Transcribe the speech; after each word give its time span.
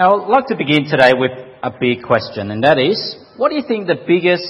Now, 0.00 0.18
I'd 0.18 0.28
like 0.30 0.46
to 0.46 0.56
begin 0.56 0.86
today 0.86 1.12
with 1.14 1.32
a 1.62 1.70
big 1.78 2.02
question, 2.02 2.50
and 2.50 2.64
that 2.64 2.78
is, 2.78 3.16
what 3.36 3.50
do 3.50 3.56
you 3.56 3.62
think 3.68 3.86
the 3.86 4.02
biggest 4.06 4.46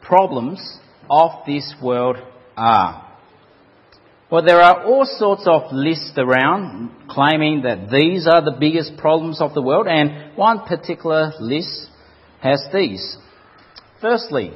problems 0.00 0.78
of 1.10 1.44
this 1.46 1.74
world 1.82 2.16
are? 2.56 3.06
Well, 4.30 4.42
there 4.42 4.62
are 4.62 4.82
all 4.86 5.04
sorts 5.04 5.46
of 5.46 5.70
lists 5.72 6.14
around 6.16 6.88
claiming 7.10 7.64
that 7.64 7.90
these 7.90 8.26
are 8.26 8.42
the 8.42 8.56
biggest 8.58 8.96
problems 8.96 9.42
of 9.42 9.52
the 9.52 9.60
world, 9.60 9.88
and 9.88 10.34
one 10.38 10.60
particular 10.60 11.34
list 11.38 11.86
has 12.40 12.64
these. 12.72 13.18
Firstly, 14.00 14.54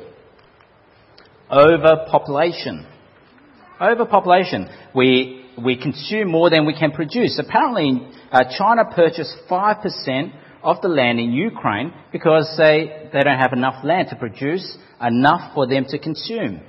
overpopulation. 1.52 2.86
Overpopulation. 3.78 4.70
We, 4.94 5.44
we 5.64 5.76
consume 5.76 6.30
more 6.30 6.50
than 6.50 6.66
we 6.66 6.78
can 6.78 6.92
produce. 6.92 7.38
Apparently, 7.38 8.06
uh, 8.30 8.44
China 8.56 8.84
purchased 8.94 9.34
5% 9.50 10.32
of 10.62 10.80
the 10.82 10.88
land 10.88 11.18
in 11.18 11.32
Ukraine 11.32 11.92
because 12.12 12.52
they, 12.56 13.08
they 13.12 13.20
don't 13.22 13.38
have 13.38 13.52
enough 13.52 13.84
land 13.84 14.08
to 14.10 14.16
produce 14.16 14.76
enough 15.00 15.54
for 15.54 15.66
them 15.66 15.84
to 15.88 15.98
consume. 15.98 16.60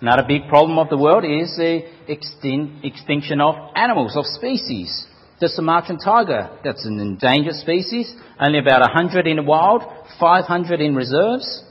Another 0.00 0.24
big 0.26 0.48
problem 0.48 0.78
of 0.78 0.88
the 0.88 0.96
world 0.96 1.24
is 1.24 1.56
the 1.56 1.82
extin- 2.08 2.84
extinction 2.84 3.40
of 3.40 3.54
animals, 3.74 4.16
of 4.16 4.24
species. 4.26 5.06
The 5.40 5.48
Sumatran 5.48 5.98
tiger, 5.98 6.50
that's 6.64 6.84
an 6.84 7.00
endangered 7.00 7.54
species, 7.54 8.12
only 8.40 8.58
about 8.58 8.80
100 8.80 9.26
in 9.26 9.36
the 9.36 9.42
wild, 9.42 9.82
500 10.18 10.80
in 10.80 10.94
reserves. 10.94 11.64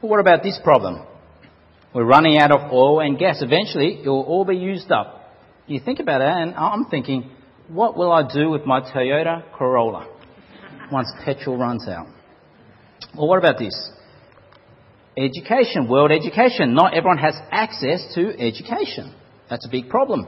But 0.00 0.08
what 0.08 0.20
about 0.20 0.42
this 0.42 0.58
problem? 0.62 1.04
We're 1.94 2.04
running 2.04 2.38
out 2.38 2.50
of 2.50 2.72
oil 2.72 3.00
and 3.00 3.16
gas. 3.16 3.40
Eventually, 3.40 4.00
it 4.02 4.08
will 4.08 4.24
all 4.24 4.44
be 4.44 4.56
used 4.56 4.90
up. 4.90 5.32
You 5.68 5.80
think 5.82 6.00
about 6.00 6.20
it, 6.20 6.28
and 6.28 6.52
I'm 6.56 6.86
thinking, 6.86 7.30
what 7.68 7.96
will 7.96 8.10
I 8.10 8.30
do 8.30 8.50
with 8.50 8.66
my 8.66 8.80
Toyota 8.80 9.44
Corolla 9.56 10.08
once 10.90 11.10
petrol 11.24 11.56
runs 11.56 11.86
out? 11.86 12.08
Well, 13.16 13.28
what 13.28 13.38
about 13.38 13.58
this? 13.58 13.90
Education, 15.16 15.88
world 15.88 16.10
education. 16.10 16.74
Not 16.74 16.94
everyone 16.94 17.18
has 17.18 17.34
access 17.52 18.12
to 18.16 18.36
education. 18.40 19.14
That's 19.48 19.64
a 19.64 19.70
big 19.70 19.88
problem. 19.88 20.26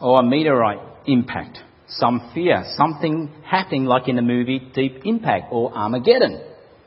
Or 0.00 0.20
a 0.20 0.24
meteorite 0.24 0.80
impact. 1.06 1.58
Some 1.86 2.32
fear, 2.34 2.64
something 2.76 3.30
happening 3.44 3.84
like 3.84 4.08
in 4.08 4.16
the 4.16 4.22
movie 4.22 4.72
Deep 4.74 5.02
Impact 5.04 5.52
or 5.52 5.72
Armageddon. 5.72 6.42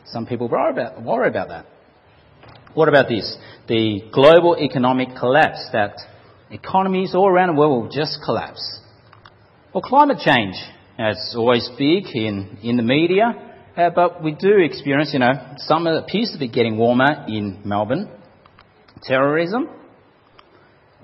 Some 0.07 0.25
people 0.25 0.49
worry 0.49 0.71
about, 0.71 1.01
worry 1.01 1.29
about 1.29 1.47
that. 1.47 1.67
What 2.75 2.87
about 2.87 3.07
this? 3.09 3.35
The 3.67 4.01
global 4.13 4.55
economic 4.57 5.09
collapse 5.17 5.67
that 5.73 5.95
economies 6.51 7.15
all 7.15 7.27
around 7.27 7.55
the 7.55 7.59
world 7.59 7.83
will 7.83 7.91
just 7.91 8.19
collapse. 8.23 8.79
Or 9.73 9.81
climate 9.81 10.19
change. 10.19 10.55
It's 10.99 11.33
always 11.35 11.67
big 11.77 12.05
in, 12.13 12.59
in 12.61 12.77
the 12.77 12.83
media 12.83 13.45
uh, 13.75 13.89
but 13.89 14.23
we 14.23 14.31
do 14.31 14.57
experience, 14.59 15.09
you 15.11 15.19
know, 15.19 15.33
summer 15.57 15.97
appears 15.97 16.31
to 16.31 16.39
be 16.39 16.47
getting 16.47 16.77
warmer 16.77 17.25
in 17.27 17.61
Melbourne. 17.65 18.09
Terrorism, 19.03 19.69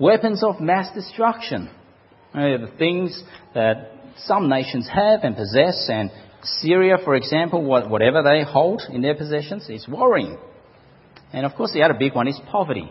weapons 0.00 0.42
of 0.42 0.58
mass 0.60 0.92
destruction, 0.94 1.68
uh, 2.32 2.40
the 2.40 2.72
things 2.78 3.22
that 3.54 3.90
some 4.24 4.48
nations 4.48 4.88
have 4.88 5.20
and 5.22 5.36
possess, 5.36 5.86
and 5.90 6.10
Syria, 6.42 6.96
for 7.04 7.14
example, 7.14 7.62
whatever 7.62 8.22
they 8.22 8.42
hold 8.42 8.82
in 8.90 9.02
their 9.02 9.14
possessions 9.14 9.68
is 9.68 9.86
worrying. 9.86 10.38
And 11.32 11.46
of 11.46 11.54
course, 11.54 11.72
the 11.72 11.82
other 11.82 11.94
big 11.94 12.14
one 12.14 12.28
is 12.28 12.38
poverty. 12.50 12.90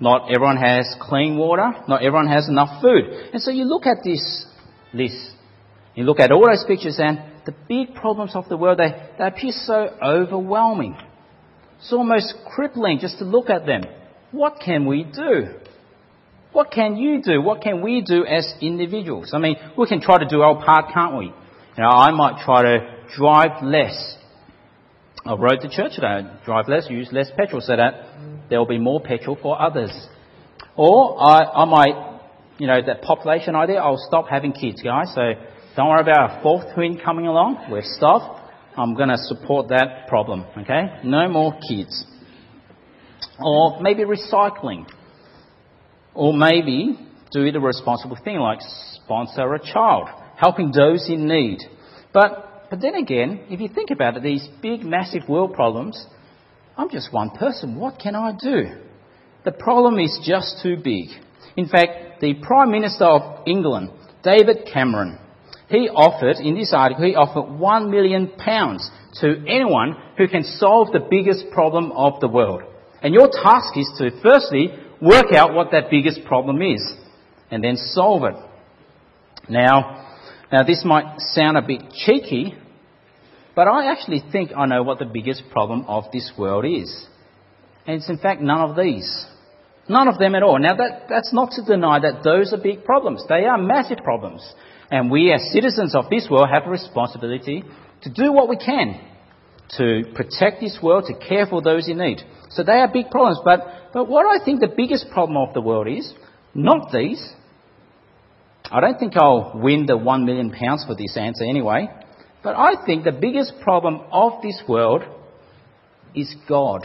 Not 0.00 0.30
everyone 0.34 0.56
has 0.58 0.94
clean 1.00 1.36
water, 1.36 1.72
not 1.88 2.02
everyone 2.02 2.28
has 2.28 2.48
enough 2.48 2.80
food. 2.80 3.04
And 3.32 3.42
so 3.42 3.50
you 3.50 3.64
look 3.64 3.86
at 3.86 4.04
this 4.04 4.46
list, 4.92 5.32
you 5.94 6.04
look 6.04 6.20
at 6.20 6.30
all 6.30 6.46
those 6.46 6.64
pictures, 6.66 6.98
and 6.98 7.18
the 7.46 7.54
big 7.68 7.94
problems 7.94 8.36
of 8.36 8.48
the 8.48 8.56
world, 8.56 8.78
they, 8.78 8.90
they 9.18 9.26
appear 9.26 9.50
so 9.52 9.88
overwhelming. 10.02 10.96
It's 11.78 11.92
almost 11.92 12.34
crippling 12.54 12.98
just 13.00 13.18
to 13.18 13.24
look 13.24 13.50
at 13.50 13.66
them. 13.66 13.82
What 14.30 14.60
can 14.64 14.86
we 14.86 15.04
do? 15.04 15.54
What 16.52 16.70
can 16.70 16.96
you 16.96 17.22
do? 17.22 17.40
What 17.42 17.62
can 17.62 17.82
we 17.82 18.02
do 18.02 18.24
as 18.24 18.54
individuals? 18.60 19.32
I 19.34 19.38
mean, 19.38 19.56
we 19.76 19.86
can 19.86 20.00
try 20.00 20.18
to 20.18 20.28
do 20.28 20.42
our 20.42 20.64
part, 20.64 20.92
can't 20.92 21.16
we? 21.16 21.26
You 21.26 21.82
know, 21.82 21.88
I 21.88 22.10
might 22.10 22.44
try 22.44 22.62
to 22.62 23.04
drive 23.16 23.62
less. 23.62 24.16
I 25.28 25.34
rode 25.34 25.60
to 25.60 25.68
church 25.68 25.92
today. 25.94 26.22
Drive 26.46 26.68
less, 26.68 26.86
use 26.88 27.10
less 27.12 27.30
petrol 27.36 27.60
so 27.60 27.76
that 27.76 28.48
there 28.48 28.58
will 28.58 28.66
be 28.66 28.78
more 28.78 28.98
petrol 28.98 29.36
for 29.42 29.60
others. 29.60 29.92
Or 30.74 31.22
I, 31.22 31.44
I 31.44 31.64
might, 31.66 32.20
you 32.56 32.66
know, 32.66 32.80
that 32.86 33.02
population 33.02 33.54
idea, 33.54 33.76
I'll 33.76 34.02
stop 34.08 34.26
having 34.30 34.52
kids, 34.52 34.80
guys. 34.80 35.12
So 35.14 35.20
don't 35.76 35.90
worry 35.90 36.00
about 36.00 36.38
a 36.38 36.42
fourth 36.42 36.74
twin 36.74 36.98
coming 36.98 37.26
along. 37.26 37.66
We're 37.70 37.82
stopped. 37.84 38.50
I'm 38.78 38.94
going 38.94 39.10
to 39.10 39.18
support 39.18 39.68
that 39.68 40.08
problem, 40.08 40.46
okay? 40.56 41.00
No 41.04 41.28
more 41.28 41.52
kids. 41.68 42.06
Or 43.38 43.82
maybe 43.82 44.04
recycling. 44.04 44.86
Or 46.14 46.32
maybe 46.32 46.98
do 47.32 47.52
the 47.52 47.60
responsible 47.60 48.16
thing 48.24 48.38
like 48.38 48.60
sponsor 48.94 49.52
a 49.52 49.60
child, 49.60 50.08
helping 50.38 50.72
those 50.74 51.06
in 51.10 51.28
need. 51.28 51.58
But, 52.14 52.47
but 52.70 52.80
then 52.80 52.94
again, 52.94 53.46
if 53.48 53.60
you 53.60 53.68
think 53.68 53.90
about 53.90 54.16
it, 54.16 54.22
these 54.22 54.46
big, 54.60 54.82
massive 54.84 55.28
world 55.28 55.54
problems, 55.54 56.06
I'm 56.76 56.90
just 56.90 57.12
one 57.12 57.30
person. 57.30 57.76
What 57.76 57.98
can 57.98 58.14
I 58.14 58.32
do? 58.32 58.66
The 59.44 59.52
problem 59.52 59.98
is 59.98 60.20
just 60.24 60.62
too 60.62 60.76
big. 60.76 61.08
In 61.56 61.68
fact, 61.68 62.20
the 62.20 62.34
Prime 62.34 62.70
Minister 62.70 63.04
of 63.04 63.46
England, 63.46 63.90
David 64.22 64.68
Cameron, 64.72 65.18
he 65.68 65.88
offered, 65.88 66.36
in 66.36 66.54
this 66.54 66.72
article, 66.74 67.04
he 67.04 67.14
offered 67.14 67.58
one 67.58 67.90
million 67.90 68.32
pounds 68.38 68.90
to 69.20 69.44
anyone 69.46 69.96
who 70.16 70.28
can 70.28 70.42
solve 70.42 70.92
the 70.92 71.06
biggest 71.10 71.50
problem 71.52 71.92
of 71.92 72.20
the 72.20 72.28
world. 72.28 72.62
And 73.02 73.14
your 73.14 73.28
task 73.28 73.76
is 73.76 73.90
to 73.98 74.10
firstly 74.22 74.70
work 75.00 75.32
out 75.34 75.54
what 75.54 75.70
that 75.72 75.90
biggest 75.90 76.24
problem 76.24 76.62
is 76.62 76.94
and 77.50 77.62
then 77.62 77.76
solve 77.76 78.24
it. 78.24 78.36
Now, 79.48 80.07
now 80.52 80.62
this 80.62 80.82
might 80.84 81.20
sound 81.20 81.56
a 81.56 81.62
bit 81.62 81.82
cheeky, 81.92 82.54
but 83.54 83.68
I 83.68 83.90
actually 83.90 84.22
think 84.32 84.52
I 84.56 84.66
know 84.66 84.82
what 84.82 84.98
the 84.98 85.04
biggest 85.04 85.42
problem 85.50 85.84
of 85.86 86.04
this 86.12 86.32
world 86.38 86.64
is. 86.64 87.06
And 87.86 87.96
it's 87.96 88.08
in 88.08 88.18
fact 88.18 88.40
none 88.40 88.70
of 88.70 88.76
these. 88.76 89.26
None 89.88 90.08
of 90.08 90.18
them 90.18 90.34
at 90.34 90.42
all. 90.42 90.58
Now 90.58 90.76
that, 90.76 91.06
that's 91.08 91.32
not 91.32 91.52
to 91.52 91.64
deny 91.64 91.98
that 92.00 92.22
those 92.22 92.52
are 92.52 92.58
big 92.58 92.84
problems. 92.84 93.24
They 93.28 93.44
are 93.46 93.58
massive 93.58 93.98
problems. 94.04 94.46
And 94.90 95.10
we 95.10 95.32
as 95.32 95.50
citizens 95.52 95.94
of 95.94 96.10
this 96.10 96.28
world 96.30 96.48
have 96.50 96.66
a 96.66 96.70
responsibility 96.70 97.64
to 98.02 98.10
do 98.10 98.32
what 98.32 98.48
we 98.48 98.56
can 98.56 99.00
to 99.76 100.04
protect 100.14 100.60
this 100.60 100.78
world, 100.82 101.04
to 101.08 101.26
care 101.26 101.46
for 101.46 101.60
those 101.60 101.88
in 101.88 101.98
need. 101.98 102.22
So 102.50 102.62
they 102.62 102.72
are 102.72 102.90
big 102.90 103.10
problems. 103.10 103.40
But, 103.44 103.60
but 103.92 104.08
what 104.08 104.24
I 104.24 104.42
think 104.42 104.60
the 104.60 104.72
biggest 104.74 105.10
problem 105.10 105.36
of 105.36 105.52
the 105.52 105.60
world 105.60 105.88
is, 105.88 106.12
not 106.54 106.90
these. 106.92 107.32
I 108.70 108.80
don't 108.80 108.98
think 108.98 109.16
I'll 109.16 109.52
win 109.54 109.86
the 109.86 109.96
one 109.96 110.26
million 110.26 110.50
pounds 110.50 110.84
for 110.86 110.94
this 110.94 111.16
answer 111.16 111.44
anyway. 111.44 111.88
But 112.42 112.56
I 112.56 112.84
think 112.84 113.04
the 113.04 113.12
biggest 113.12 113.54
problem 113.62 114.00
of 114.12 114.42
this 114.42 114.62
world 114.68 115.02
is 116.14 116.34
God. 116.48 116.84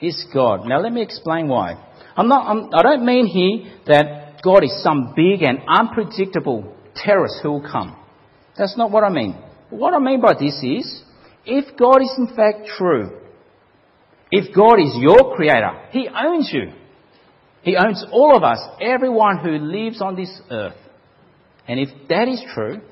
Is 0.00 0.26
God. 0.32 0.66
Now 0.66 0.80
let 0.80 0.92
me 0.92 1.02
explain 1.02 1.48
why. 1.48 1.82
I'm 2.16 2.28
not, 2.28 2.46
I'm, 2.46 2.70
I 2.74 2.82
don't 2.82 3.04
mean 3.04 3.26
here 3.26 3.72
that 3.86 4.42
God 4.42 4.62
is 4.62 4.82
some 4.82 5.14
big 5.16 5.42
and 5.42 5.60
unpredictable 5.66 6.74
terrorist 6.94 7.36
who 7.42 7.52
will 7.52 7.68
come. 7.68 7.96
That's 8.56 8.76
not 8.76 8.90
what 8.90 9.02
I 9.02 9.08
mean. 9.08 9.36
What 9.70 9.94
I 9.94 9.98
mean 9.98 10.20
by 10.20 10.34
this 10.34 10.60
is, 10.62 11.02
if 11.44 11.76
God 11.76 12.02
is 12.02 12.14
in 12.18 12.28
fact 12.36 12.68
true, 12.76 13.18
if 14.30 14.54
God 14.54 14.78
is 14.78 14.94
your 14.96 15.34
creator, 15.34 15.88
He 15.90 16.08
owns 16.08 16.50
you. 16.52 16.72
He 17.64 17.76
owns 17.76 18.04
all 18.12 18.36
of 18.36 18.42
us, 18.42 18.60
everyone 18.80 19.38
who 19.38 19.52
lives 19.58 20.02
on 20.02 20.16
this 20.16 20.30
earth. 20.50 20.76
And 21.66 21.80
if 21.80 21.88
that 22.08 22.28
is 22.28 22.42
true, 22.54 22.82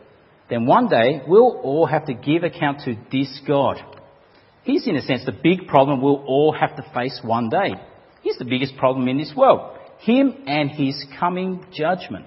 then 0.49 0.67
one 0.67 0.89
day 0.89 1.21
we'll 1.27 1.61
all 1.63 1.87
have 1.87 2.07
to 2.07 2.15
give 2.15 2.43
account 2.43 2.81
to 2.87 2.97
this 3.13 3.41
God. 3.47 3.77
He's, 4.65 4.87
in 4.87 4.97
a 4.97 5.03
sense, 5.03 5.25
the 5.27 5.33
big 5.33 5.67
problem 5.67 6.01
we'll 6.01 6.25
all 6.27 6.57
have 6.59 6.77
to 6.77 6.91
face 6.95 7.21
one 7.23 7.51
day. 7.51 7.75
He's 8.23 8.39
the 8.39 8.47
biggest 8.47 8.77
problem 8.77 9.09
in 9.09 9.19
this 9.19 9.33
world. 9.37 9.77
Him 10.01 10.45
and 10.47 10.71
His 10.71 11.05
coming 11.21 11.67
judgment. 11.73 12.27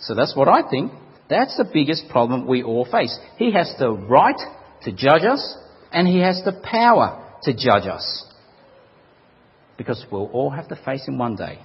So 0.00 0.14
that's 0.14 0.36
what 0.36 0.48
I 0.48 0.68
think. 0.68 0.92
That's 1.30 1.56
the 1.56 1.68
biggest 1.72 2.08
problem 2.10 2.46
we 2.46 2.62
all 2.62 2.84
face. 2.84 3.18
He 3.38 3.52
has 3.52 3.72
the 3.78 3.90
right 3.92 4.38
to 4.82 4.92
judge 4.92 5.24
us, 5.24 5.56
and 5.90 6.06
He 6.06 6.18
has 6.20 6.42
the 6.44 6.60
power 6.62 7.24
to 7.44 7.54
judge 7.54 7.86
us. 7.86 8.26
Because 9.76 10.04
we'll 10.10 10.26
all 10.26 10.50
have 10.50 10.68
to 10.68 10.76
face 10.76 11.06
Him 11.06 11.18
one 11.18 11.36
day. 11.36 11.58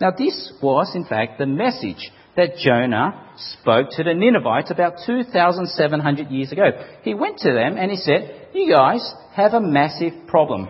Now, 0.00 0.12
this 0.16 0.52
was, 0.62 0.92
in 0.94 1.04
fact, 1.04 1.38
the 1.38 1.46
message 1.46 2.10
that 2.36 2.56
Jonah 2.56 3.32
spoke 3.36 3.88
to 3.92 4.04
the 4.04 4.14
Ninevites 4.14 4.70
about 4.70 4.94
2,700 5.04 6.30
years 6.30 6.52
ago. 6.52 6.70
He 7.02 7.12
went 7.14 7.38
to 7.38 7.52
them 7.52 7.76
and 7.76 7.90
he 7.90 7.96
said, 7.96 8.48
You 8.54 8.72
guys 8.72 9.12
have 9.34 9.52
a 9.52 9.60
massive 9.60 10.26
problem. 10.26 10.68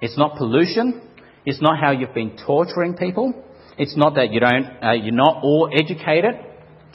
It's 0.00 0.16
not 0.16 0.36
pollution, 0.36 1.02
it's 1.44 1.60
not 1.60 1.80
how 1.80 1.90
you've 1.90 2.14
been 2.14 2.36
torturing 2.46 2.94
people. 2.94 3.44
It's 3.78 3.96
not 3.96 4.16
that 4.16 4.32
you 4.32 4.40
don't, 4.40 4.66
uh, 4.82 4.92
you're 4.92 5.14
not 5.14 5.42
all 5.42 5.70
educated. 5.72 6.34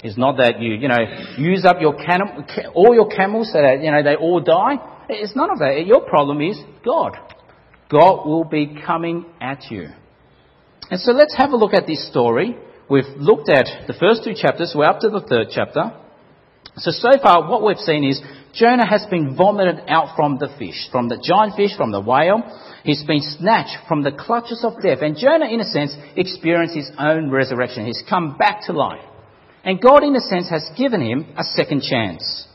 It's 0.04 0.18
not 0.18 0.38
that 0.38 0.60
you, 0.60 0.74
you 0.74 0.90
know, 0.90 1.00
use 1.38 1.64
up 1.66 1.78
your 1.80 1.96
cam- 1.96 2.46
all 2.76 2.94
your 2.94 3.08
camels 3.08 3.52
so 3.54 3.62
that, 3.62 3.82
you 3.82 3.90
know, 3.90 4.04
they 4.04 4.16
all 4.16 4.42
die. 4.42 4.76
It's 5.10 5.36
none 5.36 5.50
of 5.50 5.60
that. 5.60 5.86
Your 5.86 6.02
problem 6.02 6.42
is 6.42 6.60
God. 6.86 7.18
God 7.90 8.26
will 8.26 8.44
be 8.44 8.78
coming 8.86 9.26
at 9.42 9.70
you. 9.70 9.90
And 10.90 11.00
so 11.00 11.12
let's 11.12 11.36
have 11.38 11.52
a 11.52 11.56
look 11.56 11.74
at 11.74 11.88
this 11.88 12.08
story. 12.10 12.58
We've 12.90 13.06
looked 13.18 13.50
at 13.50 13.88
the 13.88 13.94
first 13.94 14.24
two 14.24 14.34
chapters. 14.36 14.74
We're 14.76 14.86
up 14.86 15.00
to 15.02 15.10
the 15.10 15.22
third 15.22 15.48
chapter. 15.52 15.94
So, 16.78 16.92
so 16.92 17.10
far 17.22 17.50
what 17.50 17.64
we've 17.64 17.78
seen 17.78 18.04
is 18.04 18.22
Jonah 18.54 18.88
has 18.88 19.06
been 19.10 19.36
vomited 19.36 19.84
out 19.88 20.16
from 20.16 20.38
the 20.40 20.50
fish, 20.60 20.90
from 20.92 21.08
the 21.08 21.18
giant 21.24 21.56
fish, 21.56 21.76
from 21.78 21.92
the 21.92 22.02
whale. 22.02 22.42
He's 22.84 23.04
been 23.04 23.22
snatched 23.22 23.88
from 23.88 24.04
the 24.04 24.12
clutches 24.12 24.64
of 24.64 24.82
death. 24.82 25.00
And 25.02 25.18
Jonah, 25.18 25.48
in 25.48 25.62
a 25.62 25.66
sense, 25.66 25.96
experienced 26.16 26.76
his 26.76 26.92
own 27.00 27.32
resurrection. 27.32 27.86
He's 27.86 28.04
come 28.10 28.38
back 28.38 28.62
to 28.66 28.74
life. 28.74 29.04
And 29.64 29.80
God, 29.80 30.04
in 30.04 30.16
a 30.16 30.20
sense, 30.20 30.50
has 30.50 30.70
given 30.78 31.02
him 31.02 31.34
a 31.38 31.44
second 31.44 31.84
chance. 31.84 32.48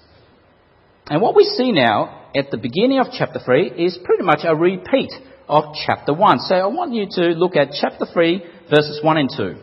And 1.10 1.22
what 1.22 1.34
we 1.34 1.44
see 1.44 1.72
now 1.72 2.30
at 2.34 2.50
the 2.50 2.58
beginning 2.58 3.00
of 3.00 3.06
chapter 3.12 3.38
3 3.44 3.72
is 3.78 3.98
pretty 4.04 4.22
much 4.22 4.40
a 4.44 4.54
repeat 4.54 5.12
of 5.48 5.64
chapter 5.86 6.12
1. 6.12 6.40
So 6.40 6.54
I 6.54 6.66
want 6.66 6.92
you 6.92 7.06
to 7.12 7.28
look 7.30 7.56
at 7.56 7.68
chapter 7.80 8.04
3, 8.04 8.42
verses 8.68 9.00
1 9.02 9.16
and 9.16 9.30
2. 9.34 9.54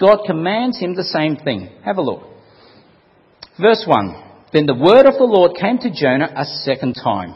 God 0.00 0.20
commands 0.26 0.78
him 0.78 0.94
the 0.94 1.04
same 1.04 1.36
thing. 1.36 1.70
Have 1.84 1.98
a 1.98 2.02
look. 2.02 2.22
Verse 3.60 3.84
1 3.86 4.14
Then 4.52 4.66
the 4.66 4.74
word 4.74 5.06
of 5.06 5.14
the 5.14 5.24
Lord 5.24 5.56
came 5.60 5.78
to 5.78 5.92
Jonah 5.92 6.32
a 6.34 6.44
second 6.44 6.94
time 6.94 7.34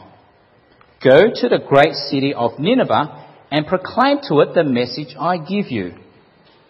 Go 1.01 1.27
to 1.33 1.47
the 1.47 1.63
great 1.65 1.93
city 1.93 2.33
of 2.33 2.59
Nineveh 2.59 3.25
and 3.51 3.65
proclaim 3.65 4.17
to 4.27 4.41
it 4.41 4.53
the 4.53 4.65
message 4.65 5.15
I 5.17 5.37
give 5.37 5.71
you. 5.71 5.93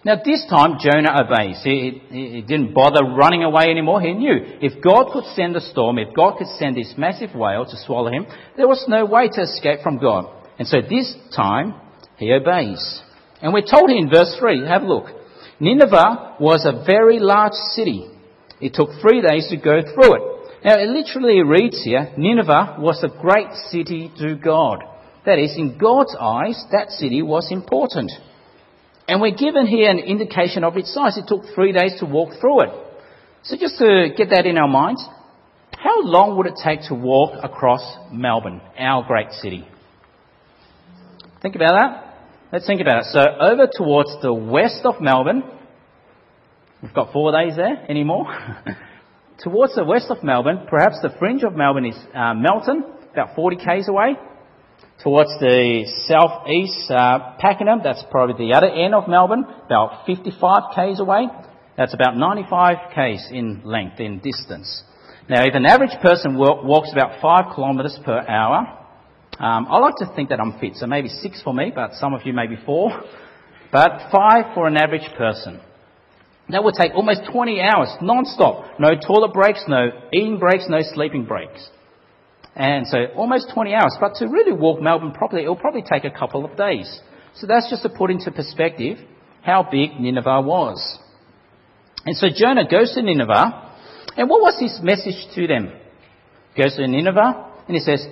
Now, 0.05 0.15
this 0.23 0.45
time 0.49 0.77
Jonah 0.79 1.25
obeys. 1.25 1.59
He, 1.61 2.01
he, 2.09 2.29
he, 2.35 2.41
didn't 2.41 2.73
bother 2.73 3.03
running 3.03 3.43
away 3.43 3.65
anymore. 3.65 4.01
He 4.01 4.13
knew 4.13 4.37
if 4.61 4.81
God 4.81 5.11
could 5.11 5.25
send 5.35 5.57
a 5.57 5.61
storm, 5.61 5.97
if 5.97 6.15
God 6.15 6.37
could 6.37 6.47
send 6.57 6.77
this 6.77 6.93
massive 6.97 7.35
whale 7.35 7.65
to 7.65 7.77
swallow 7.85 8.09
him, 8.09 8.25
there 8.55 8.67
was 8.67 8.85
no 8.87 9.05
way 9.05 9.27
to 9.27 9.41
escape 9.41 9.79
from 9.83 9.97
God. 9.97 10.25
And 10.57 10.67
so 10.67 10.77
this 10.81 11.13
time 11.35 11.75
he 12.17 12.31
obeys. 12.31 13.01
And 13.41 13.53
we're 13.53 13.69
told 13.69 13.89
in 13.89 14.09
verse 14.09 14.35
3, 14.39 14.65
have 14.67 14.83
a 14.83 14.87
look. 14.87 15.07
Nineveh 15.59 16.37
was 16.39 16.65
a 16.65 16.85
very 16.85 17.19
large 17.19 17.53
city. 17.75 18.09
It 18.61 18.73
took 18.73 18.89
three 19.01 19.21
days 19.21 19.49
to 19.49 19.57
go 19.57 19.81
through 19.81 20.15
it. 20.15 20.21
Now, 20.63 20.77
it 20.77 20.89
literally 20.89 21.41
reads 21.41 21.83
here 21.83 22.13
Nineveh 22.17 22.77
was 22.79 23.03
a 23.03 23.21
great 23.21 23.51
city 23.69 24.11
to 24.19 24.35
God. 24.35 24.83
That 25.25 25.39
is, 25.39 25.55
in 25.57 25.77
God's 25.77 26.15
eyes, 26.19 26.63
that 26.71 26.91
city 26.91 27.21
was 27.21 27.51
important. 27.51 28.11
And 29.09 29.21
we're 29.21 29.35
given 29.35 29.65
here 29.65 29.89
an 29.89 29.97
indication 29.97 30.63
of 30.63 30.77
its 30.77 30.93
size. 30.93 31.17
It 31.17 31.25
took 31.27 31.41
three 31.55 31.71
days 31.71 31.95
to 31.99 32.05
walk 32.05 32.39
through 32.39 32.61
it. 32.61 32.69
So, 33.41 33.57
just 33.59 33.79
to 33.79 34.09
get 34.15 34.29
that 34.29 34.45
in 34.45 34.55
our 34.55 34.67
minds, 34.67 35.03
how 35.75 36.03
long 36.03 36.37
would 36.37 36.45
it 36.45 36.59
take 36.63 36.81
to 36.89 36.93
walk 36.93 37.39
across 37.41 37.81
Melbourne, 38.11 38.61
our 38.77 39.03
great 39.07 39.31
city? 39.31 39.67
Think 41.41 41.55
about 41.55 41.71
that. 41.71 42.29
Let's 42.53 42.67
think 42.67 42.81
about 42.81 42.99
it. 42.99 43.05
So, 43.05 43.21
over 43.21 43.67
towards 43.73 44.15
the 44.21 44.31
west 44.31 44.81
of 44.83 45.01
Melbourne, 45.01 45.41
we've 46.83 46.93
got 46.93 47.11
four 47.11 47.31
days 47.31 47.55
there 47.55 47.83
anymore. 47.89 48.27
towards 49.39 49.73
the 49.73 49.85
west 49.85 50.11
of 50.11 50.23
Melbourne, 50.23 50.67
perhaps 50.69 50.99
the 51.01 51.09
fringe 51.17 51.43
of 51.43 51.55
Melbourne 51.55 51.87
is 51.87 51.97
uh, 52.13 52.35
Melton, 52.35 52.83
about 53.11 53.35
40 53.35 53.55
k's 53.55 53.87
away. 53.89 54.17
Towards 55.03 55.29
the 55.39 55.87
southeast, 56.07 56.91
uh, 56.91 57.37
Pakenham, 57.39 57.79
that's 57.81 58.03
probably 58.11 58.47
the 58.47 58.53
other 58.53 58.67
end 58.67 58.93
of 58.93 59.07
Melbourne, 59.07 59.45
about 59.65 60.05
55 60.05 60.75
k's 60.75 60.99
away. 60.99 61.27
That's 61.77 61.93
about 61.93 62.17
95 62.17 62.93
k's 62.93 63.29
in 63.31 63.61
length, 63.63 64.01
in 64.01 64.19
distance. 64.19 64.83
Now, 65.29 65.45
if 65.45 65.55
an 65.55 65.65
average 65.65 65.95
person 66.01 66.37
walks 66.37 66.91
about 66.91 67.21
5 67.21 67.55
kilometres 67.55 67.97
per 68.03 68.19
hour, 68.27 68.79
um, 69.39 69.67
I 69.69 69.77
like 69.77 69.95
to 69.99 70.11
think 70.17 70.29
that 70.29 70.41
I'm 70.41 70.59
fit, 70.59 70.75
so 70.75 70.85
maybe 70.85 71.07
6 71.07 71.43
for 71.43 71.53
me, 71.53 71.71
but 71.73 71.93
some 71.93 72.13
of 72.13 72.25
you 72.25 72.33
maybe 72.33 72.57
4. 72.65 72.91
But 73.71 74.09
5 74.11 74.55
for 74.55 74.65
an 74.65 74.77
average 74.77 75.07
person. 75.15 75.61
That 76.49 76.63
would 76.63 76.73
take 76.73 76.95
almost 76.95 77.21
20 77.31 77.61
hours, 77.61 77.95
non-stop. 78.01 78.79
No 78.79 78.95
toilet 78.95 79.31
breaks, 79.31 79.63
no 79.67 79.91
eating 80.11 80.39
breaks, 80.39 80.65
no 80.67 80.79
sleeping 80.81 81.25
breaks. 81.25 81.69
And 82.55 82.87
so 82.87 83.05
almost 83.15 83.51
20 83.53 83.73
hours. 83.73 83.95
But 83.99 84.15
to 84.15 84.27
really 84.27 84.53
walk 84.53 84.81
Melbourne 84.81 85.11
properly, 85.11 85.43
it'll 85.43 85.55
probably 85.55 85.83
take 85.83 86.03
a 86.03 86.11
couple 86.11 86.45
of 86.45 86.57
days. 86.57 86.99
So 87.35 87.47
that's 87.47 87.69
just 87.69 87.83
to 87.83 87.89
put 87.89 88.11
into 88.11 88.31
perspective 88.31 88.97
how 89.41 89.67
big 89.69 89.99
Nineveh 89.99 90.41
was. 90.41 90.99
And 92.05 92.15
so 92.15 92.27
Jonah 92.33 92.67
goes 92.69 92.93
to 92.95 93.01
Nineveh, 93.01 93.75
and 94.17 94.29
what 94.29 94.41
was 94.41 94.59
his 94.59 94.79
message 94.81 95.33
to 95.35 95.47
them? 95.47 95.71
Goes 96.57 96.75
to 96.75 96.87
Nineveh, 96.87 97.51
and 97.67 97.75
he 97.75 97.79
says, 97.79 98.05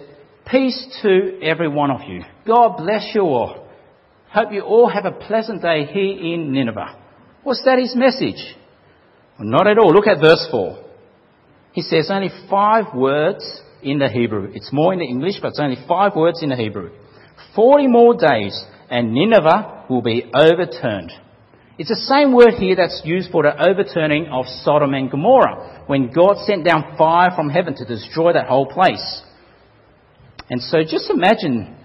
Peace 0.45 0.99
to 1.01 1.39
every 1.41 1.67
one 1.67 1.91
of 1.91 2.01
you. 2.07 2.23
God 2.45 2.77
bless 2.77 3.11
you 3.13 3.21
all. 3.21 3.67
Hope 4.29 4.51
you 4.51 4.61
all 4.61 4.89
have 4.89 5.05
a 5.05 5.11
pleasant 5.11 5.61
day 5.61 5.85
here 5.85 6.33
in 6.33 6.51
Nineveh. 6.53 6.97
Was 7.43 7.61
that 7.65 7.79
his 7.79 7.95
message? 7.95 8.55
Well, 9.37 9.47
not 9.47 9.67
at 9.67 9.77
all. 9.77 9.91
Look 9.93 10.07
at 10.07 10.21
verse 10.21 10.47
4. 10.49 10.83
He 11.73 11.81
says 11.81 12.09
only 12.09 12.29
five 12.49 12.93
words 12.95 13.61
in 13.89 13.99
the 13.99 14.09
Hebrew. 14.09 14.51
It's 14.53 14.71
more 14.73 14.93
in 14.93 14.99
the 14.99 15.05
English, 15.05 15.35
but 15.41 15.49
it's 15.49 15.59
only 15.59 15.77
five 15.87 16.15
words 16.15 16.43
in 16.43 16.49
the 16.49 16.55
Hebrew. 16.55 16.91
Forty 17.55 17.87
more 17.87 18.15
days, 18.15 18.63
and 18.89 19.13
Nineveh 19.13 19.85
will 19.89 20.01
be 20.01 20.25
overturned. 20.33 21.11
It's 21.77 21.89
the 21.89 21.95
same 21.95 22.33
word 22.33 22.55
here 22.57 22.75
that's 22.75 23.01
used 23.05 23.31
for 23.31 23.43
the 23.43 23.53
overturning 23.69 24.27
of 24.27 24.45
Sodom 24.63 24.93
and 24.93 25.11
Gomorrah, 25.11 25.83
when 25.85 26.11
God 26.11 26.37
sent 26.45 26.65
down 26.65 26.95
fire 26.97 27.31
from 27.35 27.49
heaven 27.49 27.75
to 27.75 27.85
destroy 27.85 28.33
that 28.33 28.47
whole 28.47 28.65
place. 28.65 29.21
And 30.49 30.61
so 30.61 30.79
just 30.81 31.09
imagine 31.11 31.75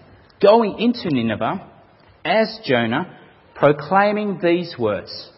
going 0.41 0.79
into 0.79 1.15
Nineveh 1.15 1.69
as 2.25 2.59
Jonah, 2.65 3.19
proclaiming 3.55 4.41
these 4.43 4.75
words. 4.79 5.31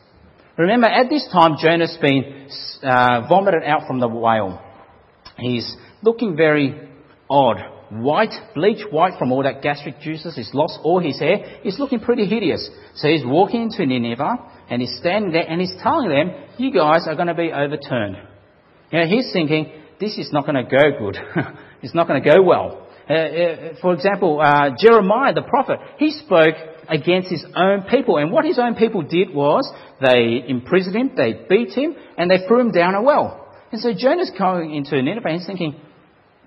Remember, 0.56 0.86
at 0.86 1.08
this 1.10 1.26
time, 1.32 1.56
Jonah's 1.60 1.98
been 2.00 2.48
uh, 2.82 3.26
vomited 3.28 3.64
out 3.64 3.88
from 3.88 3.98
the 3.98 4.06
whale. 4.06 4.62
He's 5.36 5.76
looking 6.04 6.36
very 6.36 6.88
odd. 7.28 7.56
White, 7.90 8.32
bleach 8.54 8.84
white 8.90 9.18
from 9.18 9.30
all 9.30 9.42
that 9.42 9.62
gastric 9.62 10.00
juices. 10.00 10.34
He's 10.36 10.52
lost 10.52 10.78
all 10.82 11.00
his 11.00 11.18
hair. 11.18 11.60
He's 11.62 11.78
looking 11.78 12.00
pretty 12.00 12.26
hideous. 12.26 12.68
So 12.96 13.08
he's 13.08 13.24
walking 13.24 13.62
into 13.62 13.86
Nineveh 13.86 14.36
and 14.70 14.80
he's 14.80 14.96
standing 14.98 15.32
there 15.32 15.46
and 15.48 15.60
he's 15.60 15.74
telling 15.82 16.08
them, 16.08 16.32
you 16.58 16.72
guys 16.72 17.06
are 17.06 17.14
going 17.14 17.28
to 17.28 17.34
be 17.34 17.52
overturned. 17.52 18.16
Know, 18.92 19.06
he's 19.06 19.30
thinking, 19.32 19.72
this 20.00 20.18
is 20.18 20.32
not 20.32 20.46
going 20.46 20.56
to 20.56 20.70
go 20.70 20.98
good. 20.98 21.16
it's 21.82 21.94
not 21.94 22.06
going 22.08 22.22
to 22.22 22.28
go 22.28 22.42
well. 22.42 22.88
Uh, 23.08 23.12
uh, 23.12 23.74
for 23.82 23.92
example, 23.92 24.40
uh, 24.40 24.70
Jeremiah 24.78 25.34
the 25.34 25.42
prophet, 25.42 25.78
he 25.98 26.10
spoke 26.10 26.54
against 26.88 27.30
his 27.30 27.44
own 27.54 27.82
people. 27.82 28.16
And 28.16 28.32
what 28.32 28.44
his 28.44 28.58
own 28.58 28.76
people 28.76 29.02
did 29.02 29.34
was 29.34 29.70
they 30.00 30.42
imprisoned 30.48 30.96
him, 30.96 31.10
they 31.16 31.44
beat 31.48 31.72
him, 31.72 31.96
and 32.16 32.30
they 32.30 32.46
threw 32.46 32.60
him 32.60 32.72
down 32.72 32.94
a 32.94 33.02
well. 33.02 33.44
And 33.72 33.80
so 33.80 33.92
Jonah's 33.96 34.30
going 34.38 34.74
into 34.74 35.00
Nineveh 35.02 35.28
and 35.28 35.38
he's 35.38 35.46
thinking, 35.46 35.80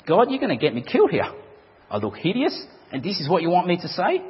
God, 0.07 0.27
you're 0.29 0.39
going 0.39 0.57
to 0.57 0.63
get 0.63 0.73
me 0.73 0.81
killed 0.81 1.11
here. 1.11 1.29
I 1.89 1.97
look 1.97 2.15
hideous, 2.15 2.65
and 2.91 3.03
this 3.03 3.19
is 3.19 3.29
what 3.29 3.41
you 3.41 3.49
want 3.49 3.67
me 3.67 3.77
to 3.77 3.87
say? 3.89 4.21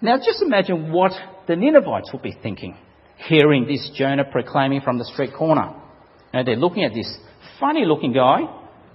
Now 0.00 0.16
just 0.16 0.40
imagine 0.40 0.92
what 0.92 1.12
the 1.48 1.56
Ninevites 1.56 2.12
would 2.12 2.22
be 2.22 2.36
thinking, 2.40 2.76
hearing 3.16 3.66
this 3.66 3.90
Jonah 3.96 4.24
proclaiming 4.24 4.80
from 4.82 4.98
the 4.98 5.04
street 5.04 5.30
corner. 5.36 5.74
Now 6.32 6.44
they're 6.44 6.56
looking 6.56 6.84
at 6.84 6.94
this 6.94 7.18
funny 7.58 7.84
looking 7.84 8.12
guy. 8.12 8.42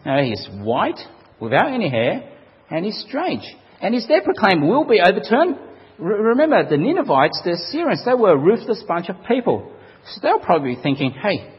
Now 0.05 0.23
he's 0.23 0.47
white, 0.53 0.99
without 1.41 1.73
any 1.73 1.89
hair, 1.89 2.31
and 2.69 2.85
he's 2.85 3.03
strange. 3.05 3.43
And 3.81 3.93
he's 3.93 4.07
there 4.07 4.21
proclaiming, 4.21 4.69
will 4.69 4.87
be 4.87 5.01
overturned. 5.01 5.57
remember, 5.97 6.69
the 6.69 6.77
Ninevites, 6.77 7.41
the 7.43 7.51
Assyrians, 7.51 8.05
they 8.05 8.13
were 8.13 8.31
a 8.31 8.37
ruthless 8.37 8.81
bunch 8.87 9.09
of 9.09 9.17
people. 9.27 9.73
So 10.05 10.21
they'll 10.21 10.39
probably 10.39 10.75
be 10.75 10.81
thinking, 10.81 11.11
hey, 11.11 11.53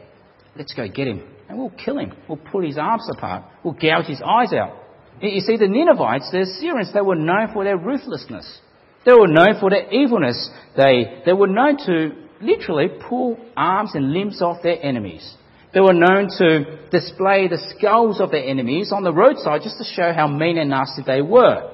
let's 0.55 0.73
go 0.73 0.87
get 0.87 1.07
him 1.07 1.34
and 1.47 1.57
we'll 1.57 1.71
kill 1.71 1.99
him. 1.99 2.13
We'll 2.27 2.37
pull 2.37 2.61
his 2.61 2.77
arms 2.77 3.07
apart. 3.15 3.43
We'll 3.63 3.73
gouge 3.73 4.07
his 4.07 4.21
eyes 4.25 4.53
out. 4.53 4.77
You 5.21 5.41
see, 5.41 5.57
the 5.57 5.67
Ninevites, 5.67 6.29
the 6.31 6.41
Assyrians, 6.41 6.93
they 6.93 7.01
were 7.01 7.15
known 7.15 7.53
for 7.53 7.63
their 7.63 7.77
ruthlessness. 7.77 8.59
They 9.05 9.13
were 9.13 9.27
known 9.27 9.59
for 9.59 9.69
their 9.69 9.89
evilness. 9.91 10.49
They, 10.75 11.21
they 11.25 11.33
were 11.33 11.47
known 11.47 11.77
to 11.85 12.11
literally 12.41 12.87
pull 13.07 13.37
arms 13.55 13.91
and 13.93 14.11
limbs 14.11 14.41
off 14.41 14.63
their 14.63 14.83
enemies. 14.83 15.35
They 15.73 15.79
were 15.79 15.93
known 15.93 16.29
to 16.37 16.87
display 16.89 17.47
the 17.47 17.73
skulls 17.75 18.19
of 18.19 18.31
their 18.31 18.45
enemies 18.45 18.91
on 18.91 19.03
the 19.03 19.13
roadside 19.13 19.61
just 19.61 19.77
to 19.77 19.83
show 19.83 20.13
how 20.13 20.27
mean 20.27 20.57
and 20.57 20.69
nasty 20.69 21.03
they 21.05 21.21
were. 21.21 21.71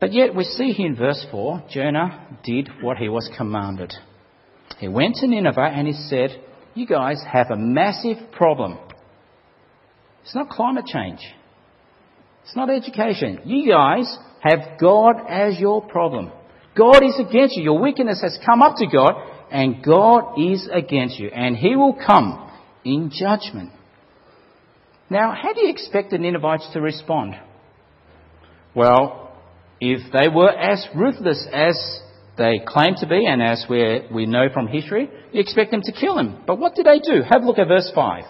But 0.00 0.12
yet 0.12 0.34
we 0.34 0.44
see 0.44 0.72
here 0.72 0.86
in 0.86 0.96
verse 0.96 1.24
4, 1.30 1.64
Jonah 1.70 2.38
did 2.44 2.68
what 2.80 2.98
he 2.98 3.08
was 3.08 3.30
commanded. 3.36 3.92
He 4.78 4.88
went 4.88 5.16
to 5.16 5.26
Nineveh 5.26 5.72
and 5.72 5.86
he 5.86 5.92
said, 5.92 6.30
you 6.78 6.86
guys 6.86 7.20
have 7.30 7.50
a 7.50 7.56
massive 7.56 8.30
problem. 8.32 8.78
It's 10.22 10.34
not 10.34 10.48
climate 10.48 10.86
change. 10.86 11.20
It's 12.44 12.54
not 12.56 12.70
education. 12.70 13.40
You 13.44 13.70
guys 13.70 14.16
have 14.40 14.78
God 14.80 15.16
as 15.28 15.58
your 15.58 15.82
problem. 15.82 16.30
God 16.76 17.02
is 17.04 17.18
against 17.18 17.56
you. 17.56 17.64
Your 17.64 17.80
wickedness 17.80 18.22
has 18.22 18.38
come 18.46 18.62
up 18.62 18.76
to 18.76 18.86
God, 18.86 19.14
and 19.50 19.82
God 19.82 20.38
is 20.38 20.68
against 20.72 21.18
you. 21.18 21.28
And 21.28 21.56
He 21.56 21.74
will 21.74 21.98
come 22.06 22.50
in 22.84 23.10
judgment. 23.12 23.72
Now, 25.10 25.34
how 25.34 25.52
do 25.52 25.62
you 25.62 25.70
expect 25.70 26.10
the 26.10 26.18
Ninevites 26.18 26.70
to 26.74 26.80
respond? 26.80 27.34
Well, 28.74 29.32
if 29.80 30.12
they 30.12 30.28
were 30.28 30.50
as 30.50 30.86
ruthless 30.94 31.46
as 31.52 32.00
they 32.38 32.60
claim 32.64 32.94
to 32.98 33.06
be, 33.06 33.26
and 33.26 33.42
as 33.42 33.66
we 33.68 34.02
we 34.12 34.26
know 34.26 34.46
from 34.52 34.68
history, 34.68 35.10
you 35.32 35.40
expect 35.40 35.72
them 35.72 35.82
to 35.82 35.92
kill 35.92 36.18
him. 36.18 36.42
But 36.46 36.58
what 36.58 36.74
did 36.74 36.86
they 36.86 37.00
do? 37.00 37.22
Have 37.28 37.42
a 37.42 37.44
look 37.44 37.58
at 37.58 37.68
verse 37.68 37.90
5. 37.94 38.24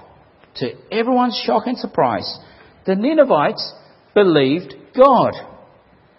To 0.57 0.73
everyone's 0.91 1.41
shock 1.45 1.67
and 1.67 1.79
surprise, 1.79 2.39
the 2.87 2.97
Ninevites 2.97 3.73
believed 4.15 4.75
God. 4.97 5.35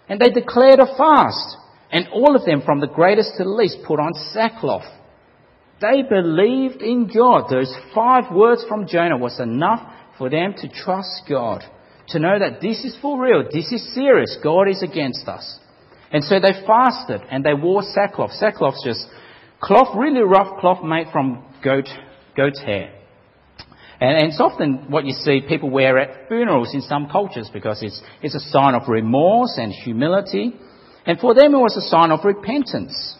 And 0.08 0.20
they 0.20 0.30
declared 0.30 0.80
a 0.80 0.96
fast. 0.96 1.56
And 1.92 2.06
all 2.12 2.36
of 2.36 2.44
them, 2.44 2.62
from 2.64 2.80
the 2.80 2.86
greatest 2.86 3.32
to 3.36 3.44
the 3.44 3.50
least, 3.50 3.78
put 3.86 4.00
on 4.00 4.14
sackcloth. 4.32 4.86
They 5.80 6.02
believed 6.02 6.82
in 6.82 7.10
God. 7.12 7.50
Those 7.50 7.74
five 7.94 8.32
words 8.32 8.64
from 8.68 8.86
Jonah 8.86 9.18
was 9.18 9.40
enough 9.40 9.80
for 10.16 10.30
them 10.30 10.54
to 10.58 10.68
trust 10.68 11.22
God. 11.28 11.64
To 12.08 12.18
know 12.18 12.38
that 12.38 12.60
this 12.60 12.84
is 12.84 12.96
for 13.02 13.20
real. 13.20 13.44
This 13.44 13.72
is 13.72 13.94
serious. 13.94 14.38
God 14.42 14.68
is 14.68 14.82
against 14.82 15.26
us. 15.28 15.59
And 16.12 16.24
so 16.24 16.40
they 16.40 16.52
fasted 16.66 17.22
and 17.30 17.44
they 17.44 17.54
wore 17.54 17.82
sackcloth. 17.82 18.32
Sackcloth's 18.32 18.84
just 18.84 19.06
cloth, 19.60 19.96
really 19.96 20.22
rough 20.22 20.58
cloth 20.60 20.82
made 20.84 21.06
from 21.12 21.44
goat, 21.62 21.88
goat's 22.36 22.60
hair. 22.60 22.92
And, 24.00 24.16
and, 24.16 24.28
it's 24.28 24.40
often 24.40 24.90
what 24.90 25.04
you 25.04 25.12
see 25.12 25.42
people 25.46 25.70
wear 25.70 25.98
at 25.98 26.28
funerals 26.28 26.74
in 26.74 26.80
some 26.80 27.08
cultures 27.08 27.50
because 27.52 27.82
it's, 27.82 28.00
it's 28.22 28.34
a 28.34 28.40
sign 28.40 28.74
of 28.74 28.88
remorse 28.88 29.56
and 29.58 29.72
humility. 29.72 30.54
And 31.06 31.18
for 31.18 31.34
them 31.34 31.54
it 31.54 31.58
was 31.58 31.76
a 31.76 31.88
sign 31.88 32.10
of 32.10 32.24
repentance. 32.24 33.16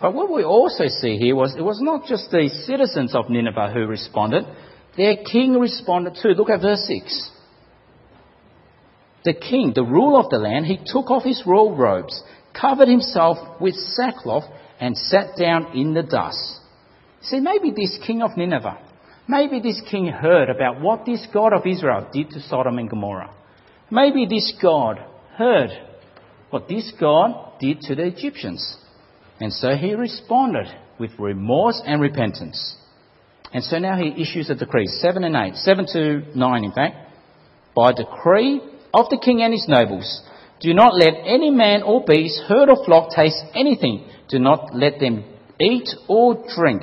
But 0.00 0.14
what 0.14 0.32
we 0.32 0.42
also 0.42 0.84
see 0.88 1.16
here 1.16 1.36
was 1.36 1.54
it 1.54 1.62
was 1.62 1.80
not 1.80 2.06
just 2.06 2.30
the 2.30 2.48
citizens 2.66 3.14
of 3.14 3.30
Nineveh 3.30 3.72
who 3.72 3.86
responded, 3.86 4.44
their 4.96 5.16
king 5.30 5.58
responded 5.58 6.18
too. 6.20 6.30
Look 6.30 6.50
at 6.50 6.60
verse 6.60 6.84
6 6.88 7.30
the 9.24 9.34
king, 9.34 9.72
the 9.74 9.84
ruler 9.84 10.20
of 10.20 10.30
the 10.30 10.38
land, 10.38 10.66
he 10.66 10.78
took 10.84 11.10
off 11.10 11.24
his 11.24 11.42
royal 11.46 11.74
robes, 11.74 12.22
covered 12.58 12.88
himself 12.88 13.38
with 13.60 13.74
sackcloth, 13.74 14.44
and 14.80 14.96
sat 14.96 15.36
down 15.38 15.76
in 15.76 15.94
the 15.94 16.02
dust. 16.02 16.60
See, 17.22 17.40
maybe 17.40 17.70
this 17.70 17.98
king 18.06 18.22
of 18.22 18.36
Nineveh, 18.36 18.78
maybe 19.26 19.60
this 19.60 19.80
king 19.90 20.06
heard 20.08 20.50
about 20.50 20.80
what 20.80 21.06
this 21.06 21.26
God 21.32 21.54
of 21.54 21.66
Israel 21.66 22.06
did 22.12 22.30
to 22.30 22.40
Sodom 22.40 22.78
and 22.78 22.90
Gomorrah. 22.90 23.34
Maybe 23.90 24.26
this 24.26 24.52
God 24.60 24.98
heard 25.36 25.70
what 26.50 26.68
this 26.68 26.92
God 27.00 27.58
did 27.58 27.80
to 27.82 27.94
the 27.94 28.04
Egyptians. 28.04 28.76
And 29.40 29.52
so 29.52 29.70
he 29.70 29.94
responded 29.94 30.66
with 30.98 31.10
remorse 31.18 31.80
and 31.84 32.00
repentance. 32.00 32.76
And 33.52 33.64
so 33.64 33.78
now 33.78 33.96
he 33.96 34.20
issues 34.20 34.50
a 34.50 34.54
decree, 34.54 34.86
7 34.86 35.24
and 35.24 35.34
8, 35.34 35.56
7 35.56 35.86
to 35.92 36.38
9 36.38 36.64
in 36.64 36.72
fact. 36.72 36.96
By 37.74 37.92
decree 37.92 38.60
of 38.94 39.10
the 39.10 39.18
king 39.22 39.42
and 39.42 39.52
his 39.52 39.66
nobles. 39.68 40.22
Do 40.60 40.72
not 40.72 40.94
let 40.94 41.14
any 41.26 41.50
man 41.50 41.82
or 41.82 42.04
beast, 42.06 42.40
herd 42.48 42.70
or 42.70 42.84
flock 42.84 43.10
taste 43.14 43.42
anything. 43.54 44.08
Do 44.28 44.38
not 44.38 44.74
let 44.74 44.98
them 44.98 45.24
eat 45.60 45.88
or 46.08 46.44
drink. 46.54 46.82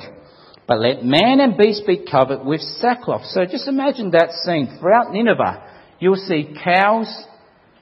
But 0.68 0.78
let 0.78 1.04
man 1.04 1.40
and 1.40 1.56
beast 1.56 1.82
be 1.86 2.04
covered 2.08 2.44
with 2.44 2.60
sackcloth. 2.60 3.26
So 3.26 3.44
just 3.44 3.66
imagine 3.66 4.12
that 4.12 4.30
scene. 4.44 4.78
Throughout 4.78 5.12
Nineveh, 5.12 5.62
you'll 5.98 6.16
see 6.16 6.54
cows 6.62 7.08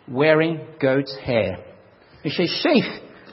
wearing 0.08 0.66
goat's 0.80 1.16
hair. 1.24 1.58
You 2.22 2.30
see 2.30 2.46
sheep 2.46 2.84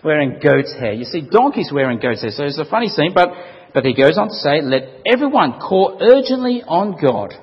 wearing 0.03 0.39
goat's 0.43 0.73
hair. 0.73 0.93
You 0.93 1.05
see 1.05 1.21
donkeys 1.21 1.71
wearing 1.73 1.99
goat's 1.99 2.21
hair. 2.21 2.31
So 2.31 2.43
it's 2.43 2.59
a 2.59 2.65
funny 2.65 2.87
scene, 2.87 3.11
but, 3.13 3.29
but 3.73 3.85
he 3.85 3.93
goes 3.93 4.17
on 4.17 4.27
to 4.27 4.35
say, 4.35 4.61
let 4.61 5.01
everyone 5.05 5.59
call 5.59 5.97
urgently 6.01 6.63
on 6.67 6.97
God. 7.01 7.33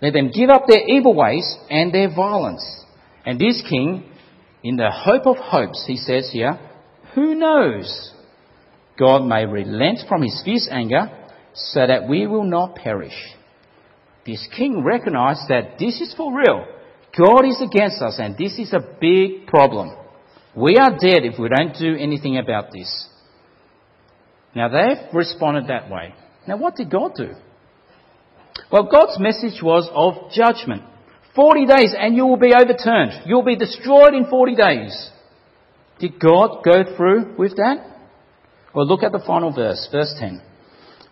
Let 0.00 0.12
them 0.12 0.30
give 0.32 0.48
up 0.48 0.62
their 0.66 0.86
evil 0.86 1.14
ways 1.14 1.56
and 1.68 1.92
their 1.92 2.08
violence. 2.08 2.79
And 3.30 3.38
this 3.38 3.62
king, 3.70 4.02
in 4.64 4.74
the 4.74 4.90
hope 4.90 5.24
of 5.24 5.36
hopes, 5.36 5.84
he 5.86 5.96
says 5.96 6.30
here, 6.32 6.58
who 7.14 7.36
knows? 7.36 8.12
God 8.98 9.20
may 9.24 9.46
relent 9.46 10.00
from 10.08 10.22
his 10.22 10.42
fierce 10.44 10.68
anger 10.68 11.08
so 11.54 11.86
that 11.86 12.08
we 12.08 12.26
will 12.26 12.42
not 12.42 12.74
perish. 12.74 13.14
This 14.26 14.48
king 14.56 14.82
recognized 14.82 15.42
that 15.48 15.78
this 15.78 16.00
is 16.00 16.12
for 16.16 16.36
real. 16.36 16.66
God 17.16 17.46
is 17.46 17.62
against 17.62 18.02
us 18.02 18.16
and 18.18 18.36
this 18.36 18.58
is 18.58 18.72
a 18.72 18.96
big 19.00 19.46
problem. 19.46 19.96
We 20.56 20.76
are 20.78 20.90
dead 20.90 21.22
if 21.22 21.38
we 21.38 21.50
don't 21.50 21.78
do 21.78 21.94
anything 21.94 22.36
about 22.36 22.72
this. 22.72 23.08
Now 24.56 24.70
they've 24.70 25.14
responded 25.14 25.68
that 25.68 25.88
way. 25.88 26.16
Now 26.48 26.56
what 26.56 26.74
did 26.74 26.90
God 26.90 27.12
do? 27.14 27.34
Well, 28.72 28.88
God's 28.90 29.20
message 29.20 29.62
was 29.62 29.88
of 29.94 30.32
judgment. 30.32 30.82
40 31.34 31.66
days 31.66 31.94
and 31.96 32.16
you 32.16 32.26
will 32.26 32.36
be 32.36 32.54
overturned. 32.54 33.22
You'll 33.26 33.44
be 33.44 33.56
destroyed 33.56 34.14
in 34.14 34.26
40 34.28 34.56
days. 34.56 35.10
Did 35.98 36.18
God 36.18 36.64
go 36.64 36.96
through 36.96 37.36
with 37.36 37.56
that? 37.56 37.86
Well, 38.74 38.86
look 38.86 39.02
at 39.02 39.12
the 39.12 39.22
final 39.26 39.52
verse, 39.52 39.88
verse 39.92 40.14
10. 40.18 40.42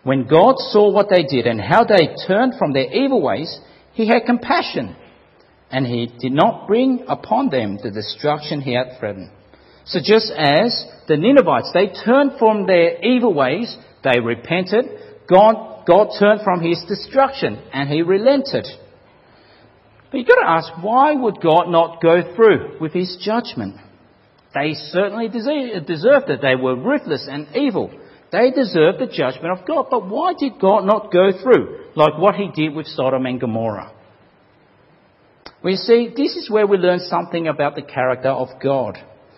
When 0.03 0.27
God 0.27 0.55
saw 0.57 0.91
what 0.91 1.09
they 1.09 1.23
did 1.23 1.45
and 1.45 1.59
how 1.59 1.83
they 1.83 2.15
turned 2.27 2.53
from 2.57 2.73
their 2.73 2.91
evil 2.91 3.21
ways, 3.21 3.59
he 3.93 4.07
had 4.07 4.25
compassion 4.25 4.95
and 5.69 5.85
he 5.85 6.11
did 6.19 6.31
not 6.31 6.67
bring 6.67 7.05
upon 7.07 7.49
them 7.49 7.77
the 7.81 7.91
destruction 7.91 8.61
he 8.61 8.73
had 8.73 8.97
threatened. 8.99 9.29
So 9.85 9.99
just 10.03 10.31
as 10.31 10.85
the 11.07 11.17
Ninevites, 11.17 11.71
they 11.73 11.87
turned 12.05 12.33
from 12.39 12.65
their 12.65 13.03
evil 13.03 13.33
ways, 13.33 13.75
they 14.03 14.19
repented, 14.19 14.85
God, 15.29 15.85
God 15.85 16.09
turned 16.17 16.41
from 16.43 16.61
his 16.61 16.83
destruction 16.87 17.61
and 17.73 17.89
he 17.89 18.01
relented. 18.01 18.65
But 20.11 20.17
you've 20.17 20.27
got 20.27 20.41
to 20.41 20.49
ask, 20.49 20.83
why 20.83 21.13
would 21.13 21.41
God 21.41 21.69
not 21.69 22.01
go 22.01 22.35
through 22.35 22.79
with 22.79 22.93
his 22.93 23.17
judgment? 23.21 23.75
They 24.53 24.73
certainly 24.73 25.27
deserved 25.27 26.29
it. 26.29 26.41
They 26.41 26.55
were 26.55 26.75
ruthless 26.75 27.27
and 27.29 27.47
evil. 27.55 27.91
They 28.31 28.51
deserved 28.51 28.99
the 28.99 29.11
judgment 29.11 29.59
of 29.59 29.67
God. 29.67 29.87
But 29.91 30.07
why 30.07 30.33
did 30.37 30.59
God 30.59 30.85
not 30.85 31.11
go 31.11 31.31
through 31.31 31.85
like 31.95 32.17
what 32.17 32.35
he 32.35 32.49
did 32.53 32.75
with 32.75 32.87
Sodom 32.87 33.25
and 33.27 33.39
Gomorrah? 33.39 33.93
We 35.63 35.75
see, 35.75 36.09
this 36.15 36.35
is 36.35 36.49
where 36.49 36.65
we 36.65 36.77
learn 36.77 36.99
something 36.99 37.47
about 37.47 37.75
the 37.75 37.81
character 37.81 38.29
of 38.29 38.47
God. 38.63 38.97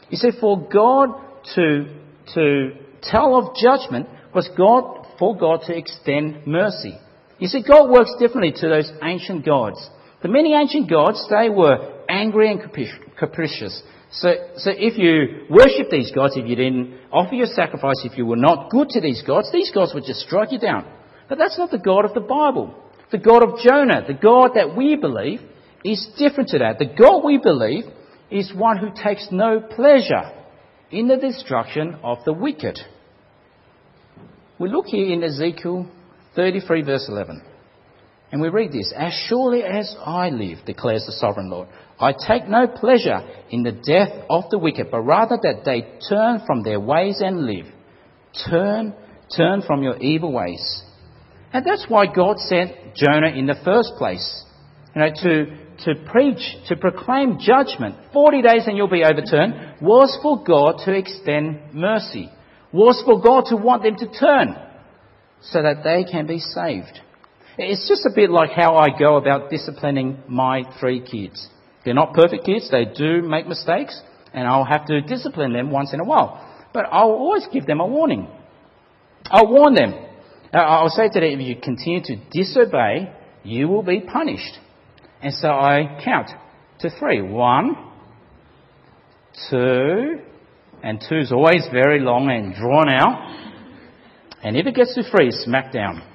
You 0.10 0.18
see, 0.18 0.32
for 0.40 0.68
God 0.72 1.10
to, 1.56 1.94
to 2.36 2.72
tell 3.01 3.36
of 3.36 3.56
judgment 3.56 4.08
was 4.34 4.50
God, 4.56 5.08
for 5.18 5.36
God 5.36 5.62
to 5.66 5.75
extend 5.75 6.46
mercy. 6.46 6.98
You 7.40 7.48
see, 7.48 7.63
God 7.68 7.90
works 7.90 8.13
differently 8.20 8.54
to 8.58 8.70
those 8.70 8.92
ancient 9.01 9.46
gods. 9.46 9.90
The 10.22 10.30
many 10.30 10.54
ancient 10.54 10.90
gods, 10.90 11.25
they 11.30 11.50
were 11.50 12.04
angry 12.08 12.51
and 12.51 12.62
capricious. 13.18 13.82
So, 14.12 14.30
so 14.58 14.72
if 14.75 14.98
you 14.98 15.48
worship 15.50 15.90
these 15.90 16.12
gods, 16.12 16.36
if 16.36 16.48
you 16.48 16.56
didn't 16.56 17.00
offer 17.12 17.34
your 17.34 17.48
sacrifice, 17.48 18.01
if 18.04 18.18
you 18.18 18.25
were 18.25 18.36
not 18.36 18.70
good 18.70 18.90
to 18.90 19.01
these 19.01 19.24
gods, 19.25 19.51
these 19.51 19.72
gods 19.72 19.94
would 19.94 20.04
just 20.06 20.22
strike 20.22 20.51
you 20.51 20.60
down. 20.60 20.86
But 21.30 21.38
that's 21.38 21.58
not 21.58 21.72
the 21.72 21.80
God 21.80 22.06
of 22.06 22.13
the 22.13 22.20
Bible. 22.20 22.75
The 23.12 23.18
God 23.18 23.42
of 23.42 23.60
Jonah, 23.60 24.06
the 24.06 24.13
God 24.13 24.51
that 24.56 24.75
we 24.75 24.96
believe, 24.96 25.42
is 25.84 26.08
different 26.18 26.50
to 26.50 26.60
that. 26.60 26.78
The 26.78 26.94
God 26.94 27.24
we 27.24 27.38
believe 27.38 27.86
is 28.30 28.54
one 28.54 28.78
who 28.78 28.92
takes 28.92 29.28
no 29.32 29.60
pleasure 29.60 30.32
in 30.92 31.08
the 31.08 31.18
destruction 31.18 31.98
of 32.04 32.20
the 32.25 32.34
wicked. 32.34 32.80
We 34.60 34.70
look 34.70 34.86
here 34.88 35.12
in 35.12 35.24
Ezekiel 35.24 35.90
33 36.36 36.84
verse 36.84 37.08
11. 37.10 37.44
And 38.32 38.42
we 38.42 38.50
read 38.50 38.72
this, 38.72 38.94
As 38.98 39.14
surely 39.28 39.64
as 39.64 39.96
I 40.06 40.30
live, 40.30 40.60
declares 40.66 41.06
the 41.06 41.12
sovereign 41.12 41.50
Lord, 41.50 41.68
I 42.00 42.14
take 42.14 42.48
no 42.48 42.66
pleasure 42.68 43.22
in 43.50 43.64
the 43.64 43.74
death 43.74 44.26
of 44.30 44.50
the 44.50 44.58
wicked, 44.58 44.90
but 44.90 45.02
rather 45.02 45.38
that 45.42 45.64
they 45.66 45.82
turn 46.10 46.42
from 46.48 46.64
their 46.64 46.80
ways 46.80 47.20
and 47.20 47.46
live. 47.46 47.66
Turn, 48.50 48.94
turn 49.36 49.62
from 49.62 49.84
your 49.84 49.98
evil 49.98 50.32
ways. 50.32 50.84
And 51.54 51.66
that's 51.66 51.86
why 51.90 52.06
God 52.06 52.40
sent 52.40 52.96
Jonah 52.96 53.36
in 53.36 53.46
the 53.46 53.60
first 53.66 53.94
place. 53.98 54.46
You 54.96 55.02
know, 55.02 55.10
to, 55.10 55.46
to 55.86 56.10
preach, 56.10 56.56
to 56.70 56.78
proclaim 56.78 57.38
judgment, 57.40 57.96
40 58.14 58.42
days 58.42 58.68
and 58.68 58.78
you'll 58.78 58.90
be 58.90 59.04
overturned, 59.04 59.82
was 59.82 60.18
for 60.22 60.44
God 60.44 60.82
to 60.86 60.94
extend 60.94 61.74
mercy. 61.74 62.32
Was 62.72 63.02
for 63.06 63.22
God 63.22 63.46
to 63.50 63.58
want 63.58 63.84
them 63.84 63.98
to 63.98 64.08
turn 64.18 64.56
so 65.42 65.62
that 65.62 65.84
they 65.84 66.06
can 66.10 66.26
be 66.26 66.40
saved. 66.40 67.00
It's 67.63 67.88
just 67.88 68.06
a 68.06 68.12
bit 68.13 68.32
like 68.32 68.51
how 68.51 68.75
I 68.75 68.88
go 68.98 69.18
about 69.18 69.51
disciplining 69.51 70.18
my 70.27 70.63
three 70.80 71.00
kids. 71.00 71.48
They're 71.86 71.94
not 71.94 72.13
perfect 72.13 72.46
kids, 72.46 72.70
they 72.72 72.86
do 72.86 73.22
make 73.22 73.48
mistakes, 73.48 74.01
and 74.34 74.48
I'll 74.48 74.65
have 74.65 74.86
to 74.88 75.01
discipline 75.01 75.53
them 75.53 75.70
once 75.70 75.94
in 75.94 76.00
a 76.00 76.03
while. 76.03 76.48
But 76.74 76.86
I'll 76.91 77.12
always 77.12 77.48
give 77.53 77.65
them 77.68 77.80
a 77.80 77.86
warning. 77.86 78.27
I'll 79.25 79.51
warn 79.51 79.75
them. 79.75 79.94
Uh, 80.53 80.58
I'll 80.58 80.89
say 80.89 81.08
to 81.08 81.20
them, 81.20 81.39
if 81.39 81.48
you 81.48 81.56
continue 81.62 82.01
to 82.03 82.15
disobey, 82.32 83.13
you 83.44 83.68
will 83.68 83.84
be 83.84 84.01
punished. 84.01 84.58
And 85.22 85.34
so 85.34 85.50
I 85.50 86.01
count 86.03 86.30
to 86.80 86.89
three. 87.00 87.22
One, 87.22 87.75
two, 89.50 90.20
and 90.84 91.03
two 91.08 91.20
is 91.20 91.32
always 91.32 91.68
very 91.72 92.00
long 92.00 92.30
and 92.30 92.56
drawn 92.56 92.89
out. 92.89 93.38
And 94.44 94.58
if 94.58 94.65
it 94.65 94.75
gets 94.75 94.96
to 94.96 95.03
three, 95.03 95.30
smack 95.32 95.72
down. 95.72 96.11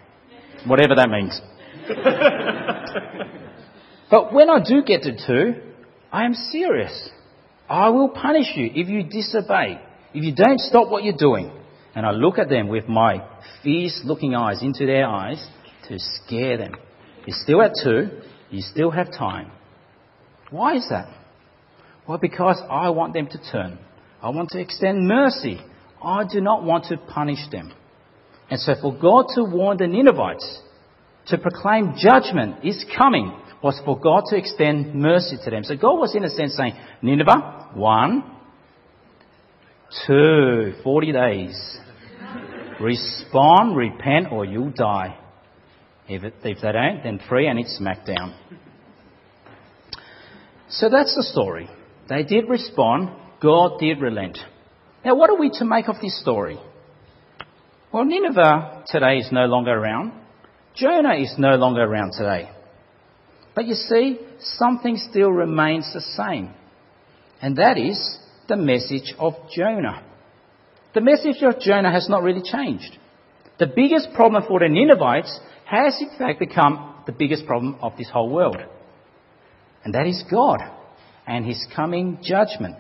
Whatever 0.67 0.97
that 0.97 1.09
means. 1.09 1.41
but 4.11 4.33
when 4.33 4.51
I 4.51 4.59
do 4.63 4.83
get 4.83 5.03
to 5.03 5.17
2, 5.27 5.63
I 6.13 6.25
am 6.25 6.35
serious. 6.35 7.11
I 7.69 7.89
will 7.91 8.11
punish 8.11 8.53
you 8.55 8.71
if 8.75 8.89
you 8.89 9.03
disobey, 9.03 9.81
if 10.15 10.25
you 10.25 10.35
don't 10.35 10.61
stop 10.61 10.91
what 10.91 11.05
you're 11.05 11.17
doing. 11.17 11.51
And 11.95 12.05
I 12.05 12.11
look 12.11 12.39
at 12.39 12.49
them 12.49 12.69
with 12.69 12.89
my 12.89 13.27
fierce 13.63 14.03
looking 14.05 14.35
eyes 14.35 14.63
into 14.63 14.87
their 14.87 15.07
eyes 15.07 15.45
to 15.89 15.99
scare 15.99 16.59
them. 16.59 16.75
You're 17.27 17.37
still 17.43 17.63
at 17.63 17.73
2, 17.83 18.09
you 18.51 18.63
still 18.63 18.91
have 18.91 19.11
time. 19.11 19.51
Why 20.51 20.77
is 20.77 20.87
that? 20.91 21.09
Well, 22.07 22.19
because 22.19 22.61
I 22.71 22.91
want 22.91 23.15
them 23.15 23.27
to 23.27 23.39
turn. 23.51 23.79
I 24.23 24.31
want 24.31 24.51
to 24.51 24.61
extend 24.61 25.09
mercy. 25.09 25.61
I 26.03 26.25
do 26.31 26.41
not 26.41 26.63
want 26.63 26.85
to 26.87 26.97
punish 26.97 27.51
them. 27.51 27.73
And 28.51 28.61
so 28.61 28.75
for 28.81 28.95
God 28.95 29.27
to 29.35 29.45
warn 29.45 29.79
the 29.79 29.87
Ninevites, 29.87 30.61
to 31.27 31.39
proclaim 31.39 31.95
judgment 31.99 32.65
is 32.65 32.85
coming, 32.97 33.37
was 33.63 33.81
for 33.85 33.99
God 33.99 34.25
to 34.27 34.37
extend 34.37 34.95
mercy 34.95 35.37
to 35.45 35.51
them. 35.51 35.65
So 35.65 35.77
God 35.77 35.99
was 35.99 36.15
in 36.15 36.25
a 36.25 36.31
sense 36.31 36.57
saying, 36.57 36.75
Nineveh, 37.03 37.71
one, 37.75 38.23
two, 40.07 40.75
40 40.85 41.13
days. 41.13 41.79
Respond, 42.81 43.77
repent, 43.77 44.31
or 44.31 44.45
you'll 44.45 44.71
die. 44.71 45.19
If, 46.09 46.23
it, 46.23 46.35
if 46.45 46.59
they 46.63 46.73
don't, 46.73 47.03
then 47.03 47.21
three 47.29 47.49
and 47.49 47.59
it's 47.59 47.77
smack 47.77 48.07
down. 48.07 48.35
So 50.69 50.89
that's 50.89 51.15
the 51.15 51.23
story. 51.23 51.69
They 52.09 52.23
did 52.23 52.49
respond. 52.49 53.11
God 53.43 53.79
did 53.81 54.01
relent. 54.01 54.39
Now, 55.05 55.15
what 55.15 55.31
are 55.31 55.39
we 55.39 55.51
to 55.59 55.65
make 55.65 55.89
of 55.89 55.97
this 56.01 56.21
story? 56.21 56.59
Well, 57.97 58.05
Nineveh 58.05 58.85
today 58.89 59.17
is 59.21 59.33
no 59.33 59.47
longer 59.47 59.71
around. 59.71 60.13
Jonah 60.75 61.15
is 61.15 61.35
no 61.39 61.57
longer 61.57 61.83
around 61.83 62.13
today. 62.13 62.51
But 63.55 63.65
you 63.65 63.73
see, 63.73 64.19
something 64.39 64.99
still 64.99 65.31
remains 65.31 65.91
the 65.95 66.03
same. 66.03 66.51
And 67.41 67.57
that 67.57 67.79
is 67.79 68.19
the 68.51 68.57
message 68.59 69.15
of 69.19 69.33
Jonah. 69.51 70.05
The 70.93 71.01
message 71.01 71.43
of 71.43 71.59
Jonah 71.59 71.91
has 71.91 72.07
not 72.11 72.23
really 72.23 72.43
changed. 72.43 72.99
The 73.59 73.73
biggest 73.75 74.13
problem 74.15 74.43
for 74.47 74.61
the 74.61 74.69
Ninevites 74.69 75.41
has 75.65 75.97
in 75.99 76.19
fact 76.19 76.39
become 76.39 76.97
the 77.07 77.13
biggest 77.13 77.47
problem 77.47 77.77
of 77.81 77.97
this 77.97 78.11
whole 78.13 78.29
world. 78.29 78.59
And 79.85 79.95
that 79.95 80.07
is 80.07 80.23
God 80.31 80.59
and 81.27 81.47
his 81.47 81.67
coming 81.75 82.19
judgment. 82.23 82.77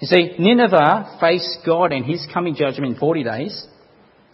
You 0.00 0.06
see, 0.06 0.34
Nineveh 0.38 1.16
faced 1.18 1.60
God 1.64 1.92
and 1.92 2.04
his 2.04 2.28
coming 2.30 2.54
judgment 2.54 2.92
in 2.92 3.00
40 3.00 3.24
days, 3.24 3.66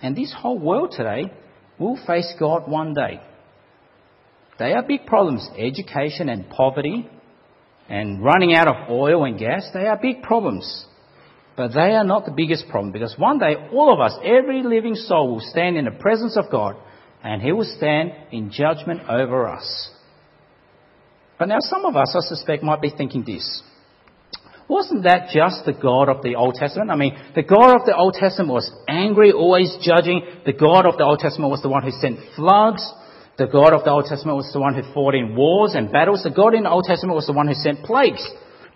and 0.02 0.16
this 0.16 0.34
whole 0.36 0.58
world 0.58 0.92
today 0.96 1.32
will 1.78 1.98
face 2.06 2.32
God 2.38 2.68
one 2.70 2.94
day. 2.94 3.20
They 4.58 4.72
are 4.72 4.82
big 4.82 5.06
problems 5.06 5.48
education 5.58 6.28
and 6.28 6.48
poverty, 6.48 7.08
and 7.88 8.22
running 8.22 8.54
out 8.54 8.68
of 8.68 8.90
oil 8.90 9.24
and 9.24 9.38
gas. 9.38 9.68
They 9.72 9.86
are 9.86 9.98
big 10.00 10.22
problems. 10.22 10.86
But 11.56 11.68
they 11.68 11.94
are 11.94 12.04
not 12.04 12.26
the 12.26 12.32
biggest 12.32 12.68
problem 12.68 12.92
because 12.92 13.14
one 13.16 13.38
day 13.38 13.54
all 13.72 13.92
of 13.92 14.00
us, 14.00 14.12
every 14.22 14.62
living 14.62 14.94
soul, 14.94 15.34
will 15.34 15.40
stand 15.40 15.76
in 15.76 15.86
the 15.86 15.90
presence 15.90 16.36
of 16.36 16.50
God 16.50 16.76
and 17.24 17.40
He 17.40 17.52
will 17.52 17.70
stand 17.78 18.12
in 18.30 18.50
judgment 18.50 19.02
over 19.08 19.48
us. 19.48 19.90
But 21.38 21.48
now 21.48 21.58
some 21.60 21.84
of 21.84 21.96
us, 21.96 22.14
I 22.14 22.20
suspect, 22.20 22.62
might 22.62 22.82
be 22.82 22.92
thinking 22.94 23.24
this. 23.24 23.62
Wasn't 24.68 25.04
that 25.04 25.30
just 25.32 25.64
the 25.64 25.72
God 25.72 26.08
of 26.08 26.22
the 26.22 26.34
Old 26.34 26.54
Testament? 26.54 26.90
I 26.90 26.96
mean, 26.96 27.16
the 27.34 27.42
God 27.42 27.76
of 27.76 27.86
the 27.86 27.94
Old 27.94 28.14
Testament 28.14 28.50
was 28.50 28.70
angry, 28.88 29.30
always 29.30 29.76
judging. 29.80 30.22
The 30.44 30.52
God 30.52 30.86
of 30.86 30.98
the 30.98 31.04
Old 31.04 31.20
Testament 31.20 31.50
was 31.50 31.62
the 31.62 31.68
one 31.68 31.84
who 31.84 31.92
sent 31.92 32.18
floods. 32.34 32.82
The 33.38 33.46
God 33.46 33.74
of 33.74 33.84
the 33.84 33.90
Old 33.90 34.06
Testament 34.06 34.36
was 34.36 34.50
the 34.52 34.60
one 34.60 34.74
who 34.74 34.82
fought 34.92 35.14
in 35.14 35.36
wars 35.36 35.74
and 35.74 35.92
battles. 35.92 36.24
The 36.24 36.30
God 36.30 36.54
in 36.54 36.64
the 36.64 36.70
Old 36.70 36.84
Testament 36.84 37.14
was 37.14 37.26
the 37.26 37.32
one 37.32 37.46
who 37.46 37.54
sent 37.54 37.84
plagues. 37.84 38.26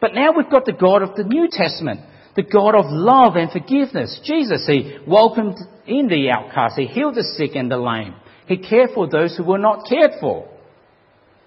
But 0.01 0.15
now 0.15 0.33
we've 0.37 0.51
got 0.51 0.65
the 0.65 0.73
God 0.73 1.03
of 1.03 1.17
the 1.17 1.25
New 1.25 1.49
Testament, 1.51 2.01
the 2.37 2.43
God 2.43 2.77
of 2.77 2.85
love 2.87 3.35
and 3.37 3.51
forgiveness. 3.51 4.21
Jesus, 4.23 4.65
He 4.67 4.99
welcomed 5.09 5.59
in 5.87 6.07
the 6.07 6.31
outcast. 6.31 6.79
He 6.79 6.87
healed 6.87 7.17
the 7.17 7.25
sick 7.25 7.57
and 7.57 7.71
the 7.71 7.79
lame. 7.79 8.15
He 8.47 8.59
cared 8.59 8.91
for 8.95 9.09
those 9.09 9.37
who 9.37 9.45
were 9.45 9.59
not 9.59 9.89
cared 9.89 10.13
for. 10.21 10.49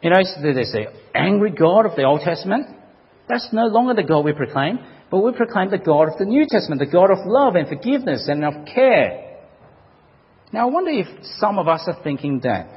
You 0.01 0.09
know, 0.09 0.17
they 0.17 0.51
the 0.51 0.87
angry 1.15 1.51
God 1.51 1.85
of 1.85 1.95
the 1.95 2.03
Old 2.03 2.21
Testament. 2.21 2.67
That's 3.27 3.49
no 3.51 3.65
longer 3.67 3.93
the 3.93 4.07
God 4.07 4.25
we 4.25 4.33
proclaim, 4.33 4.79
but 5.09 5.19
we 5.19 5.31
proclaim 5.31 5.69
the 5.69 5.77
God 5.77 6.11
of 6.11 6.17
the 6.17 6.25
New 6.25 6.45
Testament, 6.49 6.79
the 6.79 6.91
God 6.91 7.11
of 7.11 7.25
love 7.25 7.55
and 7.55 7.67
forgiveness 7.67 8.27
and 8.27 8.43
of 8.43 8.65
care. 8.65 9.39
Now, 10.51 10.67
I 10.67 10.71
wonder 10.71 10.91
if 10.91 11.07
some 11.37 11.57
of 11.57 11.67
us 11.67 11.83
are 11.87 12.03
thinking 12.03 12.41
that. 12.43 12.67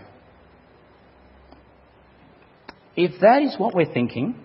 If 2.96 3.20
that 3.20 3.42
is 3.42 3.56
what 3.58 3.74
we're 3.74 3.92
thinking, 3.92 4.36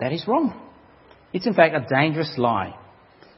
that 0.00 0.12
is 0.12 0.26
wrong. 0.26 0.60
It's 1.32 1.46
in 1.46 1.54
fact 1.54 1.74
a 1.74 1.86
dangerous 1.94 2.34
lie. 2.38 2.78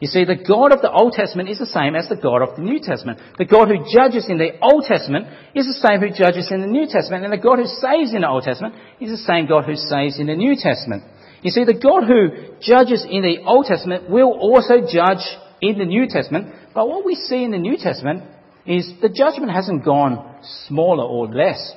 You 0.01 0.09
see, 0.09 0.25
the 0.25 0.37
God 0.37 0.77
of 0.77 0.83
the 0.83 0.93
Old 0.93 1.15
Testament 1.15 1.49
is 1.49 1.59
the 1.59 1.73
same 1.73 1.97
as 1.97 2.09
the 2.09 2.21
God 2.21 2.43
of 2.43 2.57
the 2.57 2.63
New 2.63 2.81
Testament. 2.81 3.19
The 3.39 3.49
God 3.49 3.69
who 3.69 3.81
judges 3.89 4.29
in 4.29 4.37
the 4.37 4.53
Old 4.61 4.85
Testament 4.85 5.27
is 5.55 5.65
the 5.65 5.81
same 5.81 6.05
who 6.05 6.13
judges 6.13 6.53
in 6.53 6.61
the 6.61 6.69
New 6.69 6.85
Testament. 6.85 7.25
And 7.25 7.33
the 7.33 7.41
God 7.41 7.57
who 7.57 7.65
saves 7.65 8.13
in 8.13 8.21
the 8.21 8.29
Old 8.29 8.45
Testament 8.45 8.75
is 9.01 9.09
the 9.09 9.25
same 9.25 9.49
God 9.49 9.65
who 9.65 9.75
saves 9.75 10.21
in 10.21 10.27
the 10.27 10.37
New 10.37 10.55
Testament. 10.55 11.05
You 11.41 11.51
see, 11.51 11.65
the 11.65 11.81
God 11.81 12.05
who 12.05 12.61
judges 12.61 13.07
in 13.09 13.23
the 13.23 13.41
Old 13.49 13.65
Testament 13.65 14.11
will 14.11 14.37
also 14.37 14.85
judge 14.85 15.25
in 15.63 15.79
the 15.79 15.89
New 15.89 16.07
Testament. 16.09 16.53
But 16.75 16.89
what 16.89 17.07
we 17.07 17.15
see 17.15 17.43
in 17.43 17.51
the 17.51 17.59
New 17.59 17.79
Testament 17.79 18.25
is 18.67 18.91
the 19.01 19.09
judgment 19.09 19.53
hasn't 19.53 19.85
gone 19.85 20.43
smaller 20.69 21.05
or 21.05 21.29
less. 21.29 21.73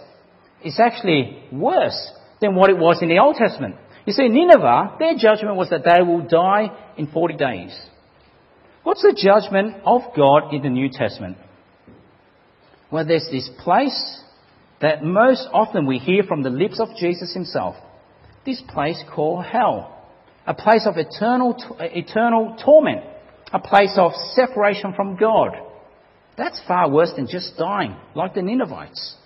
It's 0.62 0.80
actually 0.80 1.48
worse 1.54 2.12
than 2.42 2.56
what 2.56 2.70
it 2.70 2.78
was 2.78 3.00
in 3.02 3.08
the 3.08 3.20
Old 3.20 3.38
Testament. 3.38 3.76
You 4.06 4.12
see, 4.12 4.28
Nineveh, 4.28 4.96
their 5.00 5.16
judgment 5.16 5.56
was 5.56 5.70
that 5.70 5.86
they 5.86 6.02
will 6.04 6.28
die 6.28 6.68
in 6.98 7.08
40 7.08 7.36
days. 7.36 7.80
What's 8.90 9.04
the 9.04 9.14
judgment 9.16 9.84
of 9.86 10.02
God 10.18 10.52
in 10.52 10.64
the 10.64 10.70
New 10.70 10.90
Testament? 10.90 11.38
Well, 12.92 13.06
there's 13.06 13.28
this 13.30 13.48
place 13.60 14.20
that 14.82 15.04
most 15.04 15.48
often 15.54 15.86
we 15.86 16.00
hear 16.00 16.24
from 16.24 16.42
the 16.42 16.50
lips 16.50 16.80
of 16.80 16.88
Jesus 17.00 17.32
himself. 17.32 17.76
This 18.48 18.64
place 18.68 19.00
called 19.14 19.46
hell. 19.46 19.96
A 20.48 20.56
place 20.56 20.88
of 20.88 20.98
eternal, 20.98 21.56
eternal 21.80 22.58
torment. 22.66 23.04
A 23.54 23.60
place 23.60 23.94
of 23.96 24.14
separation 24.34 24.94
from 24.96 25.18
God. 25.18 25.52
That's 26.36 26.60
far 26.68 26.90
worse 26.90 27.12
than 27.16 27.28
just 27.28 27.60
dying, 27.60 27.96
like 28.16 28.34
the 28.34 28.42
Ninevites. 28.42 29.18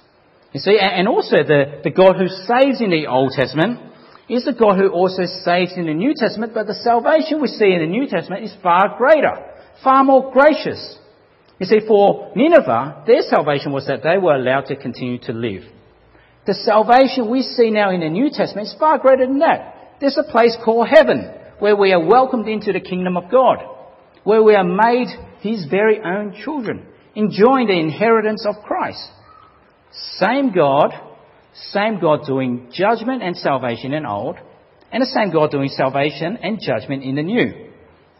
You 0.52 0.60
see, 0.60 0.78
and 0.78 1.08
also 1.08 1.38
the, 1.38 1.80
the 1.86 1.92
God 1.92 2.18
who 2.18 2.28
saves 2.28 2.82
in 2.82 2.90
the 2.90 3.08
Old 3.08 3.32
Testament 3.32 3.80
is 4.28 4.44
the 4.44 4.54
God 4.54 4.78
who 4.78 4.90
also 4.90 5.24
saves 5.44 5.72
in 5.78 5.86
the 5.86 5.94
New 5.94 6.14
Testament, 6.16 6.54
but 6.54 6.68
the 6.68 6.76
salvation 6.84 7.42
we 7.42 7.48
see 7.48 7.72
in 7.72 7.80
the 7.80 7.88
New 7.88 8.08
Testament 8.08 8.44
is 8.44 8.54
far 8.62 8.98
greater, 8.98 9.53
far 9.84 10.04
more 10.04 10.32
gracious. 10.32 10.98
You 11.60 11.66
see, 11.66 11.80
for 11.88 12.32
Nineveh, 12.36 13.04
their 13.08 13.22
salvation 13.22 13.72
was 13.72 13.88
that 13.88 14.04
they 14.04 14.18
were 14.18 14.36
allowed 14.36 14.66
to 14.68 14.76
continue 14.76 15.20
to 15.20 15.34
live. 15.34 15.64
The 16.46 16.54
salvation 16.54 17.30
we 17.30 17.42
see 17.42 17.72
now 17.72 17.92
in 17.92 18.02
the 18.02 18.10
New 18.10 18.30
Testament 18.30 18.68
is 18.68 18.76
far 18.78 18.98
greater 18.98 19.26
than 19.26 19.40
that. 19.40 19.98
There's 20.02 20.18
a 20.18 20.30
place 20.30 20.58
called 20.64 20.88
heaven, 20.90 21.32
where 21.60 21.76
we 21.76 21.94
are 21.94 22.04
welcomed 22.04 22.48
into 22.48 22.74
the 22.74 22.82
kingdom 22.82 23.16
of 23.16 23.32
God, 23.32 23.60
where 24.24 24.44
we 24.44 24.56
are 24.56 24.64
made 24.64 25.08
His 25.40 25.66
very 25.70 26.02
own 26.04 26.36
children, 26.44 26.86
enjoying 27.16 27.68
the 27.68 27.80
inheritance 27.80 28.46
of 28.46 28.64
Christ. 28.66 29.08
Same 30.18 30.52
God 30.52 30.92
same 31.54 32.00
God 32.00 32.26
doing 32.26 32.70
judgment 32.74 33.22
and 33.22 33.38
salvation 33.38 33.94
in 33.94 34.06
old, 34.06 34.38
and 34.92 35.02
the 35.02 35.08
same 35.08 35.32
God 35.32 35.52
doing 35.52 35.70
salvation 35.70 36.38
and 36.42 36.60
judgment 36.60 37.04
in 37.04 37.16
the 37.16 37.22
new. 37.22 37.70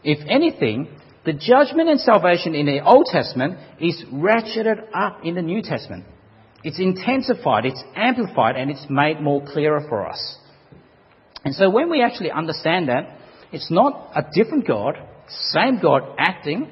If 0.02 0.18
anything, 0.28 0.88
the 1.24 1.32
judgment 1.32 1.88
and 1.88 2.00
salvation 2.00 2.54
in 2.54 2.66
the 2.66 2.84
Old 2.84 3.06
Testament 3.06 3.58
is 3.80 4.02
ratcheted 4.12 4.88
up 4.94 5.20
in 5.24 5.34
the 5.34 5.42
New 5.42 5.62
Testament. 5.62 6.04
It's 6.62 6.78
intensified, 6.78 7.66
it's 7.66 7.82
amplified, 7.94 8.56
and 8.56 8.70
it's 8.70 8.86
made 8.88 9.20
more 9.20 9.44
clearer 9.44 9.84
for 9.88 10.08
us. 10.08 10.38
And 11.44 11.54
so 11.54 11.68
when 11.70 11.90
we 11.90 12.02
actually 12.02 12.30
understand 12.30 12.88
that, 12.88 13.18
it's 13.52 13.70
not 13.70 14.10
a 14.14 14.22
different 14.34 14.66
God, 14.66 14.96
same 15.28 15.78
God 15.80 16.02
acting. 16.18 16.70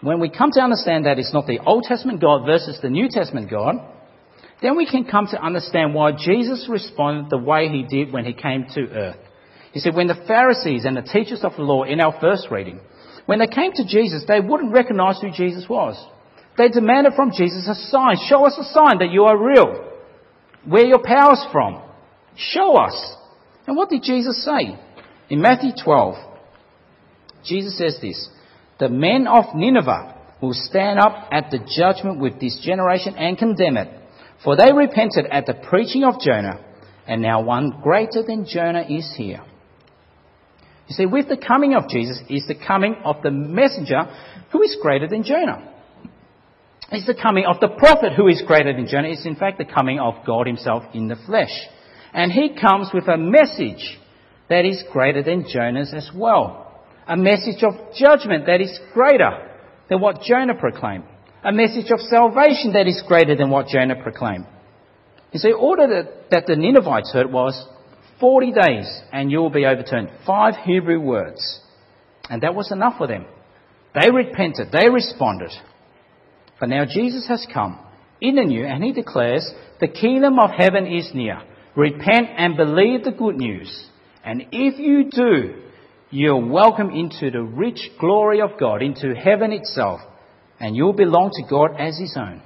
When 0.00 0.20
we 0.20 0.30
come 0.30 0.50
to 0.52 0.60
understand 0.60 1.06
that 1.06 1.18
it's 1.18 1.32
not 1.32 1.46
the 1.46 1.60
Old 1.60 1.84
Testament 1.84 2.20
God 2.20 2.44
versus 2.44 2.78
the 2.82 2.90
New 2.90 3.08
Testament 3.08 3.50
God, 3.50 3.76
then 4.62 4.76
we 4.76 4.86
can 4.86 5.04
come 5.04 5.26
to 5.30 5.42
understand 5.42 5.94
why 5.94 6.12
Jesus 6.12 6.68
responded 6.70 7.30
the 7.30 7.38
way 7.38 7.68
he 7.68 7.82
did 7.82 8.12
when 8.12 8.24
he 8.24 8.32
came 8.32 8.66
to 8.74 8.80
earth. 8.88 9.16
He 9.72 9.80
said, 9.80 9.94
when 9.94 10.06
the 10.06 10.22
Pharisees 10.26 10.84
and 10.84 10.96
the 10.96 11.02
teachers 11.02 11.42
of 11.42 11.56
the 11.56 11.62
law 11.62 11.82
in 11.82 12.00
our 12.00 12.18
first 12.20 12.48
reading, 12.50 12.80
when 13.26 13.38
they 13.38 13.46
came 13.46 13.72
to 13.72 13.86
Jesus, 13.86 14.24
they 14.26 14.40
wouldn't 14.40 14.72
recognize 14.72 15.20
who 15.20 15.30
Jesus 15.30 15.68
was. 15.68 15.96
They 16.56 16.68
demanded 16.68 17.14
from 17.14 17.32
Jesus 17.32 17.66
a 17.68 17.74
sign. 17.74 18.16
Show 18.28 18.46
us 18.46 18.56
a 18.58 18.72
sign 18.72 18.98
that 18.98 19.10
you 19.10 19.24
are 19.24 19.36
real. 19.36 19.92
Where 20.66 20.84
your 20.84 21.02
power's 21.02 21.44
from. 21.50 21.82
Show 22.36 22.76
us. 22.76 23.14
And 23.66 23.76
what 23.76 23.90
did 23.90 24.02
Jesus 24.02 24.44
say? 24.44 24.78
In 25.30 25.40
Matthew 25.40 25.70
12, 25.82 26.14
Jesus 27.44 27.78
says 27.78 27.98
this, 28.00 28.28
the 28.78 28.88
men 28.88 29.26
of 29.26 29.54
Nineveh 29.54 30.14
will 30.42 30.52
stand 30.52 30.98
up 30.98 31.28
at 31.30 31.50
the 31.50 31.58
judgment 31.58 32.20
with 32.20 32.40
this 32.40 32.60
generation 32.62 33.14
and 33.16 33.38
condemn 33.38 33.76
it 33.76 33.88
For 34.42 34.56
they 34.56 34.72
repented 34.72 35.26
at 35.30 35.46
the 35.46 35.54
preaching 35.54 36.04
of 36.04 36.20
Jonah, 36.20 36.60
and 37.06 37.22
now 37.22 37.42
one 37.42 37.80
greater 37.82 38.22
than 38.22 38.46
Jonah 38.46 38.84
is 38.88 39.14
here. 39.16 39.42
You 40.88 40.94
see, 40.94 41.06
with 41.06 41.28
the 41.28 41.36
coming 41.36 41.74
of 41.74 41.88
Jesus 41.88 42.20
is 42.28 42.46
the 42.46 42.54
coming 42.54 42.96
of 43.04 43.22
the 43.22 43.30
messenger 43.30 44.04
who 44.52 44.62
is 44.62 44.76
greater 44.80 45.08
than 45.08 45.24
Jonah. 45.24 45.70
It's 46.90 47.06
the 47.06 47.20
coming 47.20 47.46
of 47.46 47.60
the 47.60 47.68
prophet 47.68 48.12
who 48.16 48.28
is 48.28 48.42
greater 48.46 48.72
than 48.72 48.86
Jonah. 48.86 49.08
It's 49.08 49.26
in 49.26 49.36
fact 49.36 49.58
the 49.58 49.64
coming 49.64 49.98
of 49.98 50.14
God 50.26 50.46
himself 50.46 50.84
in 50.92 51.08
the 51.08 51.16
flesh. 51.26 51.52
And 52.12 52.30
he 52.30 52.56
comes 52.60 52.90
with 52.92 53.08
a 53.08 53.16
message 53.16 53.98
that 54.48 54.64
is 54.64 54.84
greater 54.92 55.22
than 55.22 55.46
Jonah's 55.48 55.92
as 55.94 56.10
well. 56.14 56.82
A 57.08 57.16
message 57.16 57.62
of 57.62 57.94
judgment 57.96 58.46
that 58.46 58.60
is 58.60 58.78
greater 58.92 59.50
than 59.88 60.00
what 60.00 60.22
Jonah 60.22 60.54
proclaimed. 60.54 61.04
A 61.42 61.52
message 61.52 61.90
of 61.90 62.00
salvation 62.00 62.72
that 62.74 62.86
is 62.86 63.02
greater 63.06 63.34
than 63.36 63.50
what 63.50 63.68
Jonah 63.68 64.00
proclaimed. 64.02 64.46
You 65.32 65.40
see, 65.40 65.52
all 65.52 65.76
that, 65.76 66.30
that 66.30 66.46
the 66.46 66.56
Ninevites 66.56 67.12
heard 67.12 67.32
was 67.32 67.66
40 68.20 68.52
days 68.52 69.02
and 69.12 69.30
you 69.30 69.38
will 69.38 69.50
be 69.50 69.66
overturned. 69.66 70.10
Five 70.26 70.54
Hebrew 70.64 71.00
words. 71.00 71.60
And 72.30 72.42
that 72.42 72.54
was 72.54 72.72
enough 72.72 72.98
for 72.98 73.06
them. 73.06 73.26
They 73.94 74.10
repented. 74.10 74.72
They 74.72 74.88
responded. 74.88 75.52
But 76.58 76.68
now 76.68 76.84
Jesus 76.84 77.26
has 77.28 77.46
come 77.52 77.78
in 78.20 78.36
the 78.36 78.42
new 78.42 78.64
and 78.64 78.82
he 78.82 78.92
declares, 78.92 79.50
the 79.80 79.88
kingdom 79.88 80.38
of 80.38 80.50
heaven 80.50 80.86
is 80.86 81.10
near. 81.14 81.42
Repent 81.76 82.28
and 82.36 82.56
believe 82.56 83.04
the 83.04 83.10
good 83.10 83.36
news. 83.36 83.88
And 84.24 84.46
if 84.52 84.78
you 84.78 85.10
do, 85.10 85.62
you're 86.10 86.46
welcome 86.46 86.90
into 86.90 87.30
the 87.30 87.42
rich 87.42 87.90
glory 87.98 88.40
of 88.40 88.58
God, 88.58 88.82
into 88.82 89.14
heaven 89.14 89.52
itself, 89.52 90.00
and 90.60 90.76
you'll 90.76 90.92
belong 90.92 91.30
to 91.32 91.50
God 91.50 91.72
as 91.78 91.98
His 91.98 92.16
own. 92.16 92.40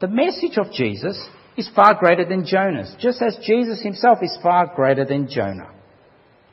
The 0.00 0.08
message 0.08 0.58
of 0.58 0.72
Jesus 0.72 1.16
is 1.58 1.68
far 1.74 1.94
greater 1.94 2.24
than 2.24 2.46
Jonah's, 2.46 2.94
just 3.00 3.20
as 3.20 3.36
Jesus 3.44 3.82
himself 3.82 4.18
is 4.22 4.38
far 4.42 4.72
greater 4.74 5.04
than 5.04 5.28
Jonah. 5.28 5.70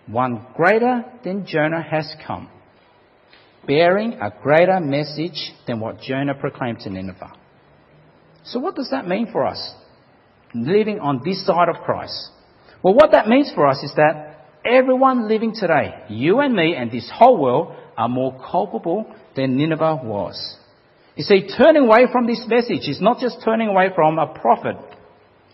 One 0.08 0.46
greater 0.56 1.06
than 1.24 1.46
Jonah 1.46 1.82
has 1.82 2.12
come, 2.26 2.50
bearing 3.66 4.14
a 4.14 4.32
greater 4.42 4.80
message 4.80 5.52
than 5.68 5.80
what 5.80 6.02
Jonah 6.02 6.34
proclaimed 6.34 6.80
to 6.80 6.90
Nineveh. 6.90 7.34
So, 8.46 8.60
what 8.60 8.76
does 8.76 8.90
that 8.92 9.08
mean 9.08 9.32
for 9.32 9.46
us, 9.46 9.74
living 10.54 11.00
on 11.00 11.22
this 11.24 11.46
side 11.46 11.70
of 11.70 11.84
Christ? 11.84 12.30
Well, 12.84 12.96
what 12.96 13.12
that 13.12 13.28
means 13.28 13.52
for 13.54 13.68
us 13.68 13.82
is 13.84 13.94
that 13.96 14.48
everyone 14.66 15.28
living 15.28 15.54
today, 15.54 16.04
you 16.10 16.40
and 16.40 16.54
me 16.54 16.76
and 16.76 16.92
this 16.92 17.12
whole 17.14 17.40
world, 17.40 17.76
are 17.98 18.10
more 18.10 18.40
culpable 18.52 19.06
than 19.36 19.56
Nineveh 19.56 20.02
was. 20.04 20.58
You 21.16 21.24
see, 21.24 21.48
turning 21.58 21.84
away 21.84 22.08
from 22.12 22.28
this 22.28 22.44
message 22.48 22.90
is 22.90 23.00
not 23.00 23.20
just 23.20 23.38
turning 23.44 23.70
away 23.70 23.90
from 23.96 24.20
a 24.20 24.28
prophet. 24.28 24.76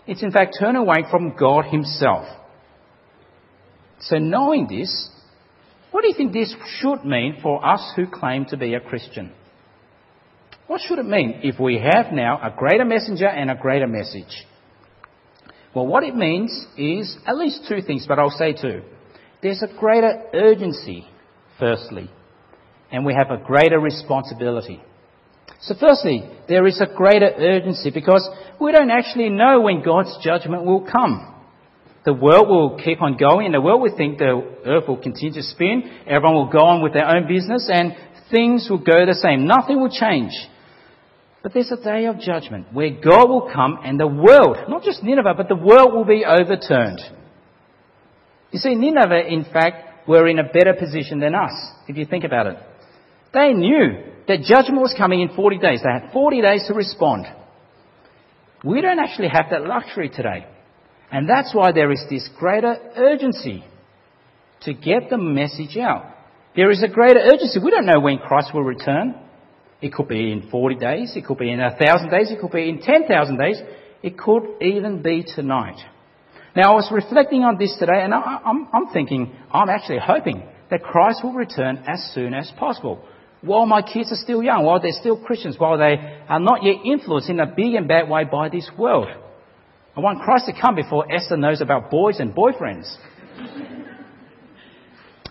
It's 0.07 0.23
in 0.23 0.31
fact 0.31 0.57
turn 0.59 0.75
away 0.75 1.03
from 1.09 1.35
God 1.37 1.65
Himself. 1.65 2.25
So 3.99 4.17
knowing 4.17 4.67
this, 4.67 5.09
what 5.91 6.01
do 6.01 6.07
you 6.07 6.15
think 6.15 6.33
this 6.33 6.53
should 6.79 7.05
mean 7.05 7.37
for 7.41 7.63
us 7.65 7.93
who 7.95 8.07
claim 8.07 8.45
to 8.45 8.57
be 8.57 8.73
a 8.73 8.79
Christian? 8.79 9.31
What 10.67 10.81
should 10.81 10.99
it 10.99 11.05
mean 11.05 11.41
if 11.43 11.59
we 11.59 11.77
have 11.77 12.13
now 12.13 12.39
a 12.41 12.55
greater 12.55 12.85
messenger 12.85 13.27
and 13.27 13.51
a 13.51 13.55
greater 13.55 13.87
message? 13.87 14.45
Well, 15.75 15.85
what 15.85 16.03
it 16.03 16.15
means 16.15 16.65
is 16.77 17.17
at 17.27 17.37
least 17.37 17.65
two 17.67 17.81
things, 17.81 18.05
but 18.07 18.19
I'll 18.19 18.29
say 18.29 18.53
two 18.53 18.81
there's 19.41 19.63
a 19.63 19.79
greater 19.79 20.23
urgency, 20.33 21.07
firstly, 21.59 22.09
and 22.91 23.05
we 23.05 23.13
have 23.13 23.31
a 23.31 23.43
greater 23.43 23.79
responsibility. 23.79 24.81
So, 25.61 25.75
firstly, 25.79 26.23
there 26.47 26.65
is 26.65 26.81
a 26.81 26.91
greater 26.95 27.31
urgency 27.37 27.91
because 27.91 28.27
we 28.59 28.71
don't 28.71 28.89
actually 28.89 29.29
know 29.29 29.61
when 29.61 29.83
God's 29.83 30.17
judgment 30.23 30.65
will 30.65 30.87
come. 30.91 31.27
The 32.03 32.13
world 32.13 32.47
will 32.49 32.79
keep 32.83 32.99
on 32.99 33.15
going, 33.15 33.51
the 33.51 33.61
world 33.61 33.81
will 33.81 33.95
think 33.95 34.17
the 34.17 34.41
earth 34.65 34.87
will 34.87 34.97
continue 34.97 35.33
to 35.33 35.43
spin, 35.43 35.83
everyone 36.07 36.33
will 36.33 36.51
go 36.51 36.65
on 36.65 36.81
with 36.81 36.93
their 36.93 37.07
own 37.07 37.27
business, 37.27 37.69
and 37.71 37.93
things 38.31 38.67
will 38.71 38.79
go 38.79 39.05
the 39.05 39.13
same. 39.13 39.45
Nothing 39.45 39.79
will 39.79 39.91
change. 39.91 40.31
But 41.43 41.53
there's 41.53 41.71
a 41.71 41.83
day 41.83 42.05
of 42.05 42.19
judgment 42.19 42.73
where 42.73 42.89
God 42.89 43.29
will 43.29 43.51
come 43.53 43.79
and 43.83 43.99
the 43.99 44.07
world, 44.07 44.57
not 44.67 44.81
just 44.81 45.03
Nineveh, 45.03 45.35
but 45.37 45.47
the 45.47 45.55
world 45.55 45.93
will 45.93 46.05
be 46.05 46.25
overturned. 46.25 47.01
You 48.51 48.59
see, 48.59 48.73
Nineveh, 48.73 49.27
in 49.27 49.43
fact, 49.45 50.07
were 50.07 50.27
in 50.27 50.39
a 50.39 50.43
better 50.43 50.73
position 50.73 51.19
than 51.19 51.35
us, 51.35 51.53
if 51.87 51.97
you 51.97 52.05
think 52.05 52.23
about 52.23 52.47
it. 52.47 52.57
They 53.31 53.53
knew 53.53 54.10
that 54.27 54.41
judgment 54.41 54.81
was 54.81 54.93
coming 54.97 55.21
in 55.21 55.35
40 55.35 55.57
days. 55.57 55.81
They 55.83 55.89
had 55.89 56.11
40 56.13 56.41
days 56.41 56.65
to 56.67 56.73
respond. 56.73 57.25
We 58.63 58.81
don't 58.81 58.99
actually 58.99 59.29
have 59.29 59.45
that 59.51 59.63
luxury 59.63 60.09
today. 60.09 60.45
And 61.11 61.27
that's 61.27 61.53
why 61.53 61.71
there 61.71 61.91
is 61.91 62.03
this 62.09 62.29
greater 62.37 62.77
urgency 62.95 63.63
to 64.61 64.73
get 64.73 65.09
the 65.09 65.17
message 65.17 65.77
out. 65.77 66.05
There 66.55 66.69
is 66.69 66.83
a 66.83 66.87
greater 66.87 67.19
urgency. 67.19 67.59
We 67.63 67.71
don't 67.71 67.85
know 67.85 67.99
when 67.99 68.19
Christ 68.19 68.53
will 68.53 68.63
return. 68.63 69.15
It 69.81 69.93
could 69.93 70.07
be 70.07 70.31
in 70.31 70.49
40 70.49 70.75
days, 70.75 71.13
it 71.15 71.25
could 71.25 71.39
be 71.39 71.51
in 71.51 71.59
1,000 71.59 72.09
days, 72.11 72.29
it 72.29 72.39
could 72.39 72.51
be 72.51 72.69
in 72.69 72.81
10,000 72.81 73.37
days, 73.37 73.59
it 74.03 74.17
could 74.17 74.43
even 74.61 75.01
be 75.01 75.23
tonight. 75.23 75.79
Now, 76.55 76.73
I 76.73 76.75
was 76.75 76.89
reflecting 76.91 77.43
on 77.43 77.57
this 77.57 77.75
today, 77.79 78.03
and 78.03 78.13
I, 78.13 78.41
am 78.45 78.67
I'm 78.73 78.93
thinking, 78.93 79.33
I'm 79.51 79.69
actually 79.69 79.99
hoping 80.03 80.43
that 80.69 80.83
Christ 80.83 81.23
will 81.23 81.33
return 81.33 81.83
as 81.87 82.11
soon 82.13 82.35
as 82.35 82.51
possible. 82.59 83.03
While 83.41 83.65
my 83.65 83.81
kids 83.81 84.11
are 84.11 84.23
still 84.23 84.43
young, 84.43 84.63
while 84.63 84.79
they're 84.79 84.91
still 84.91 85.17
Christians, 85.17 85.57
while 85.57 85.77
they 85.77 85.97
are 86.29 86.39
not 86.39 86.63
yet 86.63 86.75
influenced 86.85 87.29
in 87.29 87.39
a 87.39 87.47
big 87.47 87.73
and 87.73 87.87
bad 87.87 88.07
way 88.07 88.23
by 88.23 88.49
this 88.49 88.69
world. 88.77 89.07
I 89.95 89.99
want 89.99 90.21
Christ 90.21 90.45
to 90.45 90.53
come 90.59 90.75
before 90.75 91.11
Esther 91.11 91.37
knows 91.37 91.59
about 91.59 91.89
boys 91.89 92.19
and 92.19 92.33
boyfriends. 92.33 92.95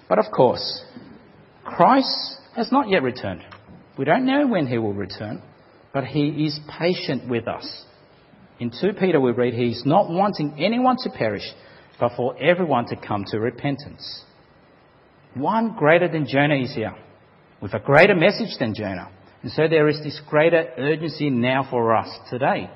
but 0.08 0.18
of 0.18 0.26
course, 0.34 0.84
Christ 1.64 2.38
has 2.56 2.72
not 2.72 2.88
yet 2.88 3.02
returned. 3.02 3.42
We 3.96 4.04
don't 4.04 4.26
know 4.26 4.46
when 4.46 4.66
he 4.66 4.78
will 4.78 4.92
return, 4.92 5.42
but 5.92 6.04
he 6.04 6.46
is 6.46 6.58
patient 6.78 7.28
with 7.28 7.46
us. 7.46 7.84
In 8.58 8.70
2 8.70 8.94
Peter, 8.98 9.20
we 9.20 9.32
read, 9.32 9.54
He 9.54 9.70
is 9.70 9.82
not 9.86 10.10
wanting 10.10 10.56
anyone 10.58 10.96
to 11.04 11.10
perish, 11.10 11.48
but 11.98 12.12
for 12.16 12.36
everyone 12.38 12.86
to 12.86 12.96
come 12.96 13.24
to 13.28 13.38
repentance. 13.38 14.24
One 15.34 15.76
greater 15.78 16.08
than 16.08 16.26
Jonah 16.26 16.56
is 16.56 16.74
here, 16.74 16.94
with 17.60 17.74
a 17.74 17.78
greater 17.78 18.14
message 18.14 18.56
than 18.58 18.74
Jonah. 18.74 19.10
And 19.42 19.52
so 19.52 19.68
there 19.68 19.88
is 19.88 19.98
this 20.02 20.20
greater 20.28 20.70
urgency 20.76 21.30
now 21.30 21.66
for 21.68 21.94
us 21.94 22.08
today. 22.28 22.70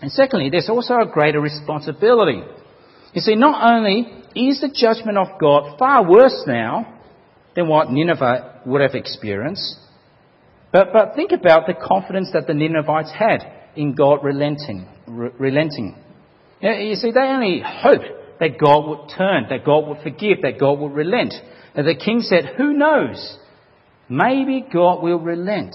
And 0.00 0.10
secondly, 0.10 0.50
there's 0.50 0.68
also 0.68 0.94
a 0.94 1.06
greater 1.06 1.40
responsibility. 1.40 2.42
You 3.12 3.20
see, 3.20 3.36
not 3.36 3.74
only 3.74 4.24
is 4.34 4.60
the 4.60 4.70
judgment 4.74 5.18
of 5.18 5.38
God 5.40 5.78
far 5.78 6.08
worse 6.08 6.44
now 6.46 7.00
than 7.54 7.68
what 7.68 7.90
Nineveh 7.90 8.62
would 8.66 8.80
have 8.80 8.94
experienced, 8.94 9.76
but, 10.72 10.88
but 10.92 11.14
think 11.14 11.32
about 11.32 11.66
the 11.66 11.74
confidence 11.74 12.30
that 12.32 12.46
the 12.46 12.54
Ninevites 12.54 13.12
had 13.12 13.40
in 13.76 13.94
God 13.94 14.24
relenting. 14.24 14.88
Re- 15.06 15.30
relenting. 15.38 15.96
You, 16.60 16.70
know, 16.70 16.76
you 16.78 16.94
see, 16.94 17.10
they 17.12 17.20
only 17.20 17.62
hoped 17.64 18.06
that 18.40 18.58
God 18.58 18.88
would 18.88 19.10
turn, 19.16 19.46
that 19.50 19.64
God 19.64 19.86
would 19.86 19.98
forgive, 20.02 20.38
that 20.42 20.58
God 20.58 20.78
would 20.80 20.92
relent. 20.92 21.34
And 21.74 21.86
the 21.86 21.94
king 21.94 22.20
said, 22.20 22.54
Who 22.56 22.72
knows? 22.72 23.38
Maybe 24.08 24.64
God 24.72 25.02
will 25.02 25.18
relent. 25.18 25.74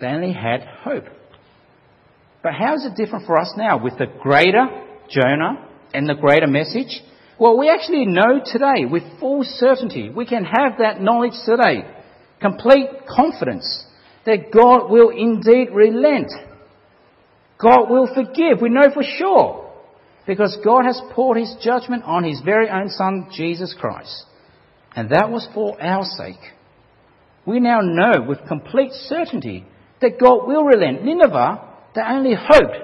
They 0.00 0.06
only 0.06 0.32
had 0.32 0.62
hope. 0.82 1.04
But 2.42 2.54
how 2.54 2.74
is 2.74 2.86
it 2.86 2.96
different 2.96 3.26
for 3.26 3.38
us 3.38 3.52
now 3.56 3.82
with 3.82 3.98
the 3.98 4.06
greater 4.06 4.66
Jonah 5.10 5.68
and 5.92 6.08
the 6.08 6.14
greater 6.14 6.46
message? 6.46 7.02
Well, 7.38 7.58
we 7.58 7.70
actually 7.70 8.06
know 8.06 8.40
today 8.44 8.84
with 8.90 9.02
full 9.18 9.44
certainty. 9.44 10.10
We 10.10 10.26
can 10.26 10.44
have 10.44 10.78
that 10.78 11.00
knowledge 11.00 11.34
today. 11.44 11.84
Complete 12.40 12.88
confidence 13.08 13.84
that 14.26 14.52
God 14.52 14.90
will 14.90 15.10
indeed 15.10 15.68
relent. 15.72 16.30
God 17.58 17.90
will 17.90 18.08
forgive. 18.14 18.60
We 18.60 18.70
know 18.70 18.90
for 18.92 19.02
sure. 19.02 19.59
Because 20.30 20.56
God 20.64 20.84
has 20.84 21.02
poured 21.10 21.38
His 21.38 21.52
judgment 21.60 22.04
on 22.04 22.22
His 22.22 22.40
very 22.44 22.70
own 22.70 22.88
Son, 22.88 23.26
Jesus 23.32 23.74
Christ. 23.76 24.26
And 24.94 25.10
that 25.10 25.28
was 25.28 25.48
for 25.52 25.82
our 25.82 26.04
sake. 26.04 26.38
We 27.44 27.58
now 27.58 27.80
know 27.80 28.22
with 28.28 28.46
complete 28.46 28.92
certainty 28.92 29.66
that 30.00 30.20
God 30.20 30.46
will 30.46 30.62
relent. 30.62 31.04
Nineveh, 31.04 31.68
they 31.96 32.02
only 32.02 32.36
hoped. 32.38 32.76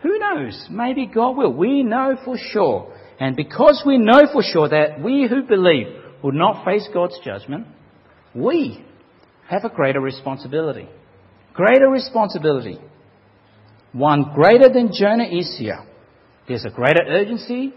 Who 0.00 0.18
knows? 0.18 0.68
Maybe 0.70 1.04
God 1.04 1.36
will. 1.36 1.52
We 1.52 1.82
know 1.82 2.16
for 2.24 2.38
sure. 2.38 2.90
And 3.20 3.36
because 3.36 3.82
we 3.84 3.98
know 3.98 4.22
for 4.32 4.42
sure 4.42 4.70
that 4.70 5.02
we 5.04 5.28
who 5.28 5.42
believe 5.42 5.88
will 6.22 6.32
not 6.32 6.64
face 6.64 6.88
God's 6.94 7.20
judgment, 7.22 7.66
we 8.34 8.82
have 9.46 9.64
a 9.64 9.68
greater 9.68 10.00
responsibility. 10.00 10.88
Greater 11.52 11.90
responsibility. 11.90 12.78
One 13.92 14.32
greater 14.34 14.70
than 14.72 14.88
Jonah 14.90 15.28
is 15.28 15.54
here. 15.58 15.84
There's 16.48 16.64
a 16.64 16.70
greater 16.70 17.02
urgency 17.06 17.74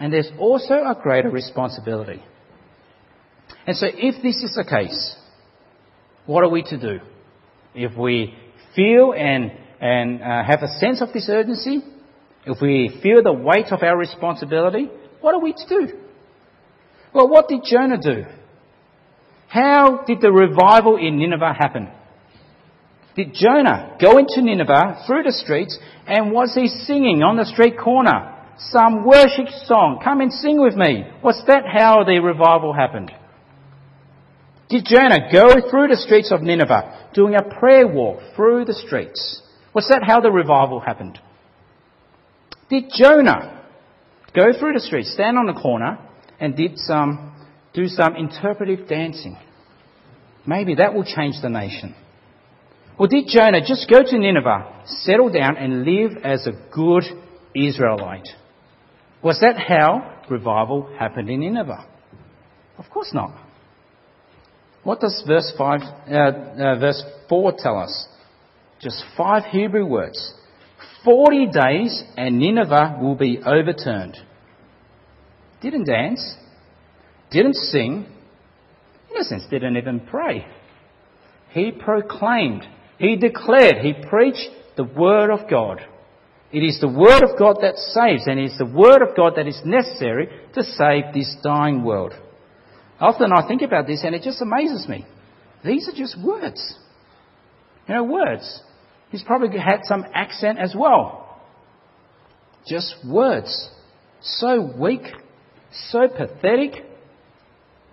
and 0.00 0.12
there's 0.12 0.30
also 0.38 0.74
a 0.74 0.98
greater 1.00 1.30
responsibility. 1.30 2.22
And 3.66 3.76
so 3.76 3.86
if 3.86 4.22
this 4.22 4.42
is 4.42 4.54
the 4.56 4.64
case, 4.64 5.16
what 6.26 6.42
are 6.42 6.50
we 6.50 6.62
to 6.64 6.78
do? 6.80 7.00
If 7.74 7.96
we 7.96 8.34
feel 8.74 9.14
and 9.16 9.52
and 9.80 10.22
uh, 10.22 10.44
have 10.44 10.62
a 10.62 10.68
sense 10.68 11.02
of 11.02 11.12
this 11.12 11.28
urgency, 11.28 11.82
if 12.46 12.60
we 12.62 12.98
feel 13.02 13.22
the 13.22 13.32
weight 13.32 13.66
of 13.70 13.82
our 13.82 13.96
responsibility, 13.96 14.88
what 15.20 15.34
are 15.34 15.40
we 15.40 15.52
to 15.52 15.68
do? 15.68 15.88
Well, 17.12 17.28
what 17.28 17.48
did 17.48 17.62
Jonah 17.64 18.00
do? 18.00 18.24
How 19.48 20.04
did 20.06 20.20
the 20.20 20.32
revival 20.32 20.96
in 20.96 21.18
Nineveh 21.18 21.52
happen? 21.52 21.88
Did 23.16 23.32
Jonah 23.32 23.96
go 24.00 24.18
into 24.18 24.42
Nineveh 24.42 25.04
through 25.06 25.22
the 25.22 25.32
streets 25.32 25.78
and 26.06 26.32
was 26.32 26.54
he 26.54 26.66
singing 26.66 27.22
on 27.22 27.36
the 27.36 27.44
street 27.44 27.78
corner 27.78 28.32
some 28.58 29.04
worship 29.04 29.46
song? 29.66 30.00
Come 30.02 30.20
and 30.20 30.32
sing 30.32 30.60
with 30.60 30.74
me. 30.74 31.04
Was 31.22 31.40
that 31.46 31.62
how 31.64 32.02
the 32.04 32.18
revival 32.18 32.72
happened? 32.72 33.12
Did 34.68 34.86
Jonah 34.86 35.30
go 35.32 35.48
through 35.70 35.88
the 35.88 35.96
streets 35.96 36.32
of 36.32 36.42
Nineveh 36.42 37.10
doing 37.14 37.34
a 37.36 37.42
prayer 37.60 37.86
walk 37.86 38.18
through 38.34 38.64
the 38.64 38.74
streets? 38.74 39.42
Was 39.74 39.88
that 39.88 40.02
how 40.04 40.20
the 40.20 40.30
revival 40.30 40.80
happened? 40.80 41.18
Did 42.68 42.84
Jonah 42.92 43.62
go 44.34 44.52
through 44.58 44.72
the 44.72 44.80
streets, 44.80 45.12
stand 45.12 45.38
on 45.38 45.46
the 45.46 45.60
corner, 45.60 45.98
and 46.40 46.56
did 46.56 46.78
some, 46.78 47.32
do 47.74 47.86
some 47.86 48.16
interpretive 48.16 48.88
dancing? 48.88 49.36
Maybe 50.46 50.74
that 50.76 50.94
will 50.94 51.04
change 51.04 51.36
the 51.40 51.50
nation. 51.50 51.94
Or 52.98 53.08
did 53.08 53.26
Jonah 53.26 53.60
just 53.60 53.90
go 53.90 54.02
to 54.02 54.18
Nineveh, 54.18 54.82
settle 54.86 55.30
down, 55.30 55.56
and 55.56 55.84
live 55.84 56.12
as 56.22 56.46
a 56.46 56.52
good 56.72 57.04
Israelite? 57.54 58.28
Was 59.22 59.40
that 59.40 59.56
how 59.56 60.20
revival 60.30 60.94
happened 60.98 61.28
in 61.28 61.40
Nineveh? 61.40 61.86
Of 62.78 62.84
course 62.90 63.12
not. 63.12 63.36
What 64.84 65.00
does 65.00 65.24
verse 65.26 65.52
5, 65.56 65.80
uh, 65.80 66.14
uh, 66.14 66.78
verse 66.78 67.02
4 67.28 67.54
tell 67.58 67.78
us? 67.78 68.06
Just 68.80 69.02
five 69.16 69.44
Hebrew 69.44 69.86
words. 69.86 70.34
40 71.04 71.46
days 71.46 72.02
and 72.16 72.38
Nineveh 72.38 72.98
will 73.00 73.14
be 73.14 73.40
overturned. 73.44 74.16
Didn't 75.62 75.86
dance, 75.86 76.36
didn't 77.30 77.54
sing, 77.54 78.06
in 79.10 79.20
a 79.20 79.24
sense, 79.24 79.44
didn't 79.50 79.76
even 79.76 80.00
pray. 80.00 80.46
He 81.50 81.72
proclaimed, 81.72 82.66
he 82.98 83.16
declared, 83.16 83.78
he 83.78 83.92
preached 84.08 84.48
the 84.76 84.84
Word 84.84 85.30
of 85.30 85.48
God. 85.48 85.80
It 86.52 86.60
is 86.60 86.80
the 86.80 86.88
Word 86.88 87.22
of 87.22 87.38
God 87.38 87.56
that 87.62 87.76
saves, 87.76 88.26
and 88.26 88.38
it 88.38 88.52
is 88.52 88.58
the 88.58 88.64
Word 88.64 89.02
of 89.02 89.16
God 89.16 89.34
that 89.36 89.48
is 89.48 89.60
necessary 89.64 90.28
to 90.54 90.62
save 90.62 91.12
this 91.12 91.36
dying 91.42 91.82
world. 91.82 92.12
Often 93.00 93.32
I 93.32 93.46
think 93.46 93.62
about 93.62 93.86
this 93.86 94.02
and 94.04 94.14
it 94.14 94.22
just 94.22 94.40
amazes 94.40 94.88
me. 94.88 95.04
These 95.64 95.88
are 95.88 95.96
just 95.96 96.16
words. 96.22 96.78
You 97.88 97.94
know, 97.94 98.04
words. 98.04 98.62
He's 99.10 99.22
probably 99.22 99.58
had 99.58 99.80
some 99.84 100.04
accent 100.14 100.58
as 100.58 100.74
well. 100.76 101.40
Just 102.66 102.94
words. 103.06 103.70
So 104.20 104.72
weak, 104.78 105.02
so 105.90 106.08
pathetic, 106.08 106.84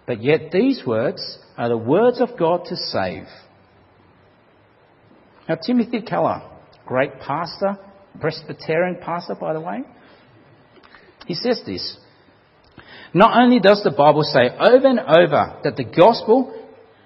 but 0.06 0.24
yet 0.24 0.52
these 0.52 0.84
words 0.86 1.40
are 1.58 1.70
the 1.70 1.78
words 1.78 2.22
of 2.22 2.38
God 2.38 2.66
to 2.66 2.76
save. 2.76 3.26
Now, 5.52 5.58
Timothy 5.58 6.02
Keller, 6.02 6.42
great 6.86 7.20
pastor, 7.20 7.78
Presbyterian 8.22 9.00
pastor, 9.04 9.36
by 9.36 9.52
the 9.52 9.60
way, 9.60 9.80
he 11.26 11.34
says 11.34 11.62
this 11.66 11.98
not 13.14 13.38
only 13.38 13.60
does 13.60 13.84
the 13.84 13.92
Bible 13.92 14.24
say 14.24 14.48
over 14.48 14.88
and 14.88 15.02
over 15.02 15.60
that 15.66 15.76
the 15.76 15.84
gospel 15.84 16.58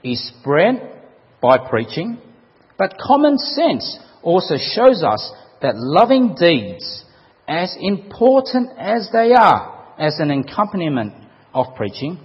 is 0.04 0.32
spread 0.40 1.02
by 1.42 1.58
preaching, 1.58 2.20
but 2.78 3.00
common 3.00 3.40
sense 3.40 3.98
also 4.22 4.58
shows 4.58 5.04
us 5.04 5.34
that 5.64 5.74
loving 5.76 6.36
deeds, 6.36 7.04
as 7.48 7.76
important 7.80 8.70
as 8.78 9.10
they 9.12 9.34
are 9.34 9.92
as 9.98 10.20
an 10.20 10.30
accompaniment 10.30 11.14
of 11.52 11.74
preaching, 11.76 12.20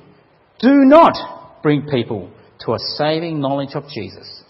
do 0.59 0.85
not 0.85 1.63
bring 1.63 1.87
people 1.87 2.31
to 2.67 2.75
a 2.75 2.79
saving 2.99 3.41
knowledge 3.41 3.75
of 3.75 3.85
Jesus. 3.89 4.43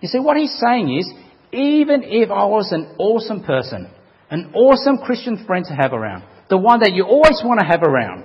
You 0.00 0.08
see, 0.08 0.18
what 0.18 0.36
he's 0.36 0.56
saying 0.58 0.96
is, 0.98 1.12
even 1.52 2.02
if 2.04 2.30
I 2.30 2.44
was 2.44 2.70
an 2.72 2.94
awesome 2.98 3.42
person, 3.42 3.90
an 4.30 4.52
awesome 4.54 4.98
Christian 4.98 5.44
friend 5.46 5.64
to 5.66 5.74
have 5.74 5.92
around, 5.92 6.24
the 6.48 6.56
one 6.56 6.80
that 6.80 6.92
you 6.92 7.04
always 7.04 7.40
want 7.44 7.60
to 7.60 7.66
have 7.66 7.82
around, 7.82 8.24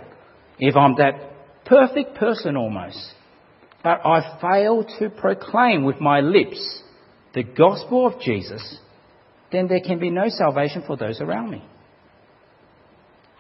if 0.59 0.75
I'm 0.75 0.95
that 0.97 1.65
perfect 1.65 2.15
person 2.15 2.55
almost, 2.55 3.13
but 3.83 4.01
I 4.05 4.39
fail 4.41 4.85
to 4.99 5.09
proclaim 5.09 5.83
with 5.83 5.99
my 5.99 6.21
lips 6.21 6.81
the 7.33 7.43
gospel 7.43 8.07
of 8.07 8.21
Jesus, 8.21 8.79
then 9.51 9.67
there 9.67 9.81
can 9.81 9.99
be 9.99 10.09
no 10.09 10.29
salvation 10.29 10.83
for 10.87 10.95
those 10.95 11.19
around 11.19 11.51
me. 11.51 11.63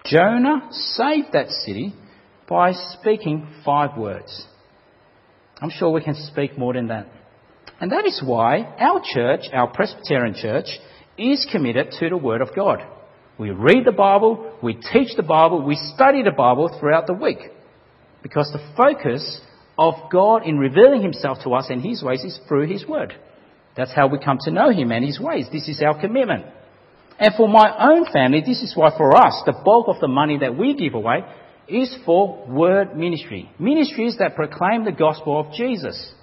Jonah 0.05 0.67
saved 0.71 1.29
that 1.33 1.49
city 1.49 1.95
by 2.47 2.73
speaking 2.73 3.47
five 3.63 3.97
words. 3.97 4.45
I'm 5.61 5.71
sure 5.71 5.89
we 5.89 6.03
can 6.03 6.15
speak 6.15 6.57
more 6.57 6.73
than 6.73 6.87
that. 6.87 7.07
And 7.79 7.91
that 7.91 8.05
is 8.05 8.21
why 8.23 8.59
our 8.79 9.01
church, 9.03 9.41
our 9.53 9.67
Presbyterian 9.67 10.35
church, 10.35 10.67
is 11.17 11.47
committed 11.51 11.91
to 11.99 12.09
the 12.09 12.17
Word 12.17 12.41
of 12.41 12.55
God. 12.55 12.79
We 13.37 13.51
read 13.51 13.85
the 13.85 13.91
Bible, 13.91 14.57
we 14.63 14.75
teach 14.75 15.15
the 15.17 15.23
Bible, 15.23 15.61
we 15.61 15.75
study 15.75 16.23
the 16.23 16.31
Bible 16.31 16.75
throughout 16.79 17.07
the 17.07 17.13
week. 17.13 17.39
Because 18.23 18.49
the 18.51 18.73
focus 18.77 19.41
of 19.77 19.93
God 20.11 20.45
in 20.45 20.57
revealing 20.57 21.01
Himself 21.01 21.39
to 21.43 21.51
us 21.51 21.67
and 21.69 21.83
His 21.83 22.01
ways 22.01 22.23
is 22.23 22.39
through 22.47 22.67
His 22.67 22.87
Word. 22.87 23.13
That's 23.75 23.93
how 23.93 24.07
we 24.07 24.19
come 24.19 24.37
to 24.41 24.51
know 24.51 24.71
Him 24.71 24.91
and 24.91 25.03
His 25.03 25.19
ways. 25.19 25.47
This 25.51 25.67
is 25.67 25.81
our 25.81 25.99
commitment. 25.99 26.45
And 27.19 27.33
for 27.35 27.47
my 27.47 27.91
own 27.91 28.05
family, 28.11 28.41
this 28.41 28.61
is 28.61 28.73
why 28.75 28.95
for 28.97 29.15
us, 29.15 29.41
the 29.45 29.61
bulk 29.63 29.87
of 29.87 29.99
the 29.99 30.07
money 30.07 30.37
that 30.39 30.57
we 30.57 30.75
give 30.75 30.93
away 30.93 31.23
is 31.67 31.95
for 32.05 32.45
word 32.47 32.95
ministry. 32.95 33.49
Ministries 33.59 34.17
that 34.19 34.35
proclaim 34.35 34.85
the 34.85 34.91
gospel 34.91 35.39
of 35.39 35.53
Jesus. 35.53 36.13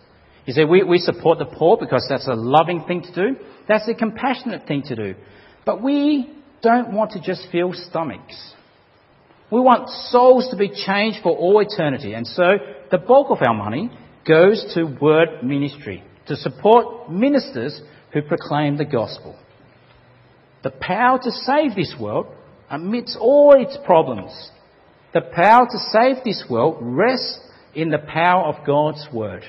You 0.47 0.53
see, 0.53 0.65
we, 0.65 0.83
we 0.83 0.99
support 0.99 1.39
the 1.39 1.45
poor 1.45 1.77
because 1.79 2.07
that's 2.09 2.27
a 2.27 2.35
loving 2.35 2.85
thing 2.85 3.03
to 3.03 3.15
do. 3.15 3.41
That's 3.69 3.89
a 3.89 3.95
compassionate 3.95 4.67
thing 4.67 4.83
to 4.85 4.97
do. 4.97 5.15
But 5.65 5.83
we 5.83 6.33
don't 6.63 6.93
want 6.93 7.13
to 7.13 7.21
just 7.21 7.47
fill 7.53 7.73
stomachs. 7.73 8.55
We 9.51 9.61
want 9.61 9.89
souls 10.11 10.49
to 10.51 10.57
be 10.57 10.71
changed 10.71 11.19
for 11.23 11.37
all 11.37 11.61
eternity. 11.61 12.15
And 12.15 12.27
so 12.27 12.57
the 12.91 12.99
bulk 12.99 13.31
of 13.31 13.47
our 13.47 13.55
money 13.55 13.91
goes 14.27 14.73
to 14.75 14.85
word 15.01 15.43
ministry, 15.43 16.03
to 16.27 16.37
support 16.37 17.11
ministers 17.11 17.81
who 18.13 18.23
proclaim 18.23 18.77
the 18.77 18.85
gospel. 18.85 19.39
The 20.63 20.71
power 20.71 21.19
to 21.23 21.31
save 21.31 21.75
this 21.75 21.95
world 22.01 22.27
amidst 22.71 23.17
all 23.21 23.55
its 23.61 23.77
problems, 23.85 24.33
the 25.13 25.21
power 25.21 25.67
to 25.71 25.79
save 25.93 26.25
this 26.25 26.45
world 26.49 26.79
rests 26.81 27.41
in 27.75 27.91
the 27.91 27.99
power 27.99 28.45
of 28.45 28.67
God's 28.67 29.07
word. 29.13 29.45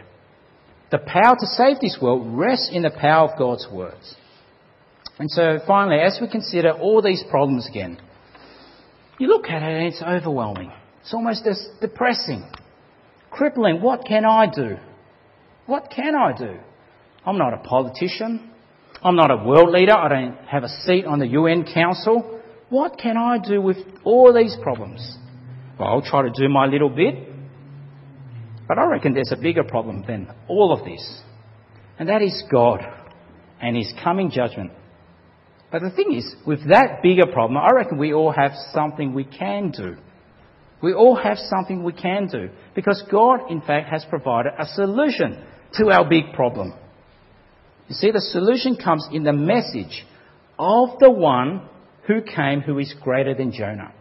The 0.93 0.99
power 0.99 1.35
to 1.35 1.47
save 1.47 1.79
this 1.79 1.97
world 1.99 2.37
rests 2.37 2.69
in 2.71 2.83
the 2.83 2.91
power 2.91 3.27
of 3.27 3.39
God's 3.39 3.67
words. 3.71 4.13
And 5.17 5.27
so 5.31 5.57
finally, 5.65 5.99
as 5.99 6.19
we 6.21 6.29
consider 6.29 6.69
all 6.69 7.01
these 7.01 7.23
problems 7.31 7.67
again, 7.67 7.99
you 9.17 9.25
look 9.25 9.45
at 9.47 9.63
it 9.63 9.75
and 9.75 9.87
it's 9.87 10.03
overwhelming. 10.03 10.71
It's 11.01 11.11
almost 11.11 11.47
as 11.47 11.67
depressing, 11.81 12.47
crippling. 13.31 13.81
What 13.81 14.05
can 14.05 14.23
I 14.23 14.45
do? 14.45 14.75
What 15.65 15.89
can 15.89 16.13
I 16.13 16.37
do? 16.37 16.59
I'm 17.25 17.39
not 17.39 17.55
a 17.55 17.57
politician. 17.57 18.51
I'm 19.01 19.15
not 19.15 19.31
a 19.31 19.43
world 19.43 19.71
leader. 19.71 19.95
I 19.95 20.09
don't 20.09 20.37
have 20.45 20.63
a 20.63 20.69
seat 20.85 21.05
on 21.05 21.17
the 21.17 21.27
UN 21.29 21.65
Council. 21.73 22.39
What 22.69 22.99
can 22.99 23.17
I 23.17 23.39
do 23.39 23.59
with 23.59 23.77
all 24.03 24.31
these 24.31 24.55
problems? 24.61 25.17
Well, 25.79 25.89
I'll 25.89 26.03
try 26.03 26.21
to 26.21 26.29
do 26.29 26.47
my 26.49 26.67
little 26.67 26.91
bit. 26.91 27.32
But 28.67 28.77
I 28.79 28.85
reckon 28.85 29.13
there's 29.13 29.31
a 29.31 29.41
bigger 29.41 29.63
problem 29.63 30.03
than 30.07 30.27
all 30.47 30.71
of 30.71 30.85
this. 30.85 31.21
And 31.99 32.09
that 32.09 32.21
is 32.21 32.43
God 32.51 32.79
and 33.61 33.75
His 33.75 33.93
coming 34.03 34.31
judgment. 34.31 34.71
But 35.71 35.81
the 35.81 35.91
thing 35.91 36.13
is, 36.13 36.35
with 36.45 36.69
that 36.69 37.01
bigger 37.01 37.25
problem, 37.31 37.57
I 37.57 37.71
reckon 37.71 37.97
we 37.97 38.13
all 38.13 38.31
have 38.31 38.51
something 38.71 39.13
we 39.13 39.23
can 39.23 39.71
do. 39.71 39.95
We 40.81 40.93
all 40.93 41.15
have 41.15 41.37
something 41.37 41.83
we 41.83 41.93
can 41.93 42.27
do. 42.27 42.49
Because 42.75 43.03
God, 43.11 43.49
in 43.49 43.61
fact, 43.61 43.89
has 43.89 44.05
provided 44.09 44.53
a 44.57 44.67
solution 44.67 45.43
to 45.73 45.89
our 45.89 46.07
big 46.07 46.33
problem. 46.33 46.73
You 47.87 47.95
see, 47.95 48.11
the 48.11 48.21
solution 48.21 48.77
comes 48.77 49.07
in 49.11 49.23
the 49.23 49.33
message 49.33 50.05
of 50.59 50.99
the 50.99 51.11
one 51.11 51.67
who 52.07 52.21
came 52.21 52.61
who 52.61 52.77
is 52.79 52.93
greater 53.01 53.33
than 53.33 53.51
Jonah. 53.51 53.93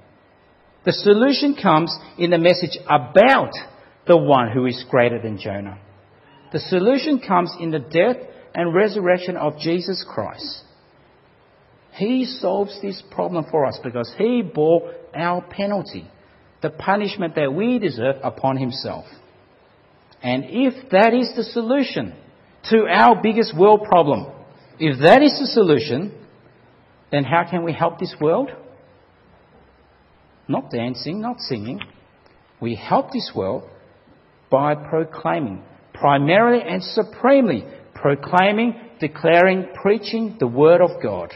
The 0.84 0.92
solution 0.92 1.56
comes 1.60 1.96
in 2.18 2.30
the 2.30 2.38
message 2.38 2.76
about 2.86 3.52
the 4.06 4.16
one 4.16 4.50
who 4.50 4.66
is 4.66 4.84
greater 4.90 5.20
than 5.20 5.38
Jonah. 5.38 5.78
The 6.52 6.60
solution 6.60 7.20
comes 7.20 7.54
in 7.60 7.70
the 7.70 7.78
death 7.78 8.16
and 8.54 8.74
resurrection 8.74 9.36
of 9.36 9.58
Jesus 9.58 10.04
Christ. 10.08 10.64
He 11.94 12.24
solves 12.24 12.80
this 12.82 13.02
problem 13.10 13.46
for 13.50 13.66
us 13.66 13.78
because 13.82 14.12
He 14.16 14.42
bore 14.42 14.92
our 15.14 15.42
penalty, 15.42 16.10
the 16.62 16.70
punishment 16.70 17.34
that 17.36 17.52
we 17.52 17.78
deserve 17.78 18.16
upon 18.22 18.56
Himself. 18.56 19.04
And 20.22 20.44
if 20.48 20.90
that 20.90 21.14
is 21.14 21.32
the 21.36 21.44
solution 21.44 22.14
to 22.70 22.86
our 22.86 23.20
biggest 23.22 23.56
world 23.56 23.82
problem, 23.84 24.32
if 24.78 25.00
that 25.02 25.22
is 25.22 25.38
the 25.38 25.46
solution, 25.46 26.12
then 27.10 27.24
how 27.24 27.48
can 27.48 27.64
we 27.64 27.72
help 27.72 27.98
this 27.98 28.14
world? 28.20 28.50
Not 30.48 30.70
dancing, 30.70 31.20
not 31.20 31.40
singing. 31.40 31.80
We 32.60 32.74
help 32.74 33.12
this 33.12 33.32
world 33.34 33.64
by 34.52 34.76
proclaiming, 34.76 35.64
primarily 35.94 36.62
and 36.62 36.80
supremely 36.82 37.64
proclaiming, 38.02 38.74
declaring, 39.00 39.68
preaching 39.80 40.36
the 40.38 40.46
Word 40.46 40.80
of 40.80 41.02
God. 41.02 41.32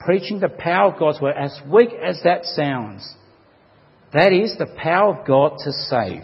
Preaching 0.00 0.40
the 0.40 0.48
power 0.48 0.92
of 0.92 0.98
God's 0.98 1.20
Word, 1.20 1.36
as 1.38 1.58
weak 1.72 1.90
as 2.02 2.20
that 2.24 2.44
sounds. 2.44 3.14
That 4.12 4.32
is 4.32 4.56
the 4.58 4.66
power 4.76 5.16
of 5.16 5.26
God 5.26 5.58
to 5.64 5.72
save. 5.72 6.22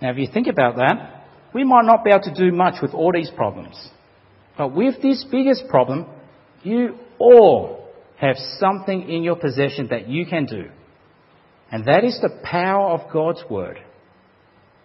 Now, 0.00 0.10
if 0.10 0.16
you 0.16 0.28
think 0.32 0.46
about 0.46 0.76
that, 0.76 1.26
we 1.52 1.64
might 1.64 1.84
not 1.84 2.04
be 2.04 2.10
able 2.10 2.22
to 2.22 2.34
do 2.34 2.56
much 2.56 2.80
with 2.80 2.94
all 2.94 3.12
these 3.12 3.30
problems. 3.30 3.76
But 4.56 4.74
with 4.74 5.02
this 5.02 5.24
biggest 5.30 5.64
problem, 5.68 6.06
you 6.62 6.96
all 7.18 7.88
have 8.16 8.36
something 8.58 9.08
in 9.08 9.22
your 9.22 9.36
possession 9.36 9.88
that 9.90 10.08
you 10.08 10.26
can 10.26 10.46
do. 10.46 10.70
And 11.72 11.84
that 11.86 12.04
is 12.04 12.18
the 12.20 12.40
power 12.44 12.90
of 12.90 13.12
God's 13.12 13.42
Word. 13.50 13.78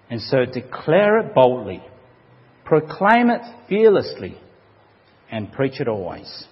And 0.09 0.21
so 0.21 0.45
declare 0.45 1.19
it 1.19 1.33
boldly, 1.33 1.83
proclaim 2.63 3.29
it 3.29 3.41
fearlessly, 3.67 4.37
and 5.31 5.51
preach 5.51 5.79
it 5.79 5.87
always. 5.87 6.45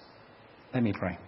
Let 0.72 0.82
me 0.82 0.92
pray. 0.92 1.18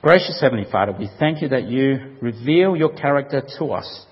Gracious 0.00 0.40
Heavenly 0.40 0.66
Father, 0.70 0.92
we 0.98 1.08
thank 1.18 1.42
you 1.42 1.48
that 1.50 1.68
you 1.68 2.16
reveal 2.20 2.74
your 2.74 2.92
character 2.92 3.42
to 3.58 3.66
us 3.66 4.06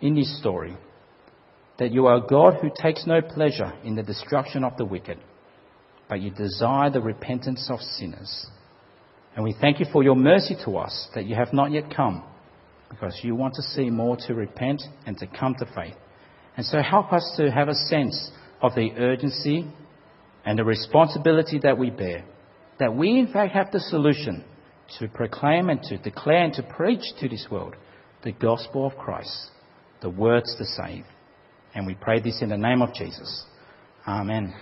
in 0.00 0.14
this 0.14 0.40
story. 0.40 0.76
That 1.78 1.92
you 1.92 2.06
are 2.06 2.16
a 2.16 2.26
God 2.26 2.54
who 2.60 2.70
takes 2.74 3.06
no 3.06 3.20
pleasure 3.20 3.72
in 3.84 3.94
the 3.94 4.02
destruction 4.02 4.64
of 4.64 4.76
the 4.78 4.86
wicked, 4.86 5.18
but 6.08 6.20
you 6.20 6.30
desire 6.30 6.90
the 6.90 7.02
repentance 7.02 7.68
of 7.70 7.80
sinners. 7.80 8.46
And 9.36 9.44
we 9.44 9.54
thank 9.60 9.78
you 9.78 9.86
for 9.92 10.02
your 10.02 10.16
mercy 10.16 10.56
to 10.64 10.78
us 10.78 11.08
that 11.14 11.26
you 11.26 11.36
have 11.36 11.52
not 11.52 11.70
yet 11.70 11.94
come 11.94 12.24
because 12.98 13.20
you 13.22 13.34
want 13.34 13.54
to 13.54 13.62
see 13.62 13.90
more 13.90 14.16
to 14.26 14.34
repent 14.34 14.82
and 15.06 15.18
to 15.18 15.26
come 15.26 15.54
to 15.58 15.66
faith. 15.74 15.94
And 16.56 16.64
so 16.64 16.80
help 16.80 17.12
us 17.12 17.34
to 17.36 17.50
have 17.50 17.68
a 17.68 17.74
sense 17.74 18.30
of 18.62 18.74
the 18.74 18.90
urgency 18.96 19.66
and 20.44 20.58
the 20.58 20.64
responsibility 20.64 21.60
that 21.62 21.76
we 21.76 21.90
bear. 21.90 22.24
That 22.78 22.94
we, 22.94 23.18
in 23.18 23.32
fact, 23.32 23.52
have 23.52 23.70
the 23.70 23.80
solution 23.80 24.44
to 24.98 25.08
proclaim 25.08 25.68
and 25.68 25.82
to 25.82 25.98
declare 25.98 26.44
and 26.44 26.54
to 26.54 26.62
preach 26.62 27.04
to 27.20 27.28
this 27.28 27.46
world 27.50 27.74
the 28.24 28.32
gospel 28.32 28.86
of 28.86 28.96
Christ, 28.96 29.50
the 30.00 30.10
words 30.10 30.54
to 30.56 30.64
save. 30.64 31.04
And 31.74 31.86
we 31.86 31.94
pray 31.94 32.20
this 32.20 32.40
in 32.40 32.48
the 32.48 32.56
name 32.56 32.80
of 32.80 32.94
Jesus. 32.94 33.44
Amen. 34.06 34.54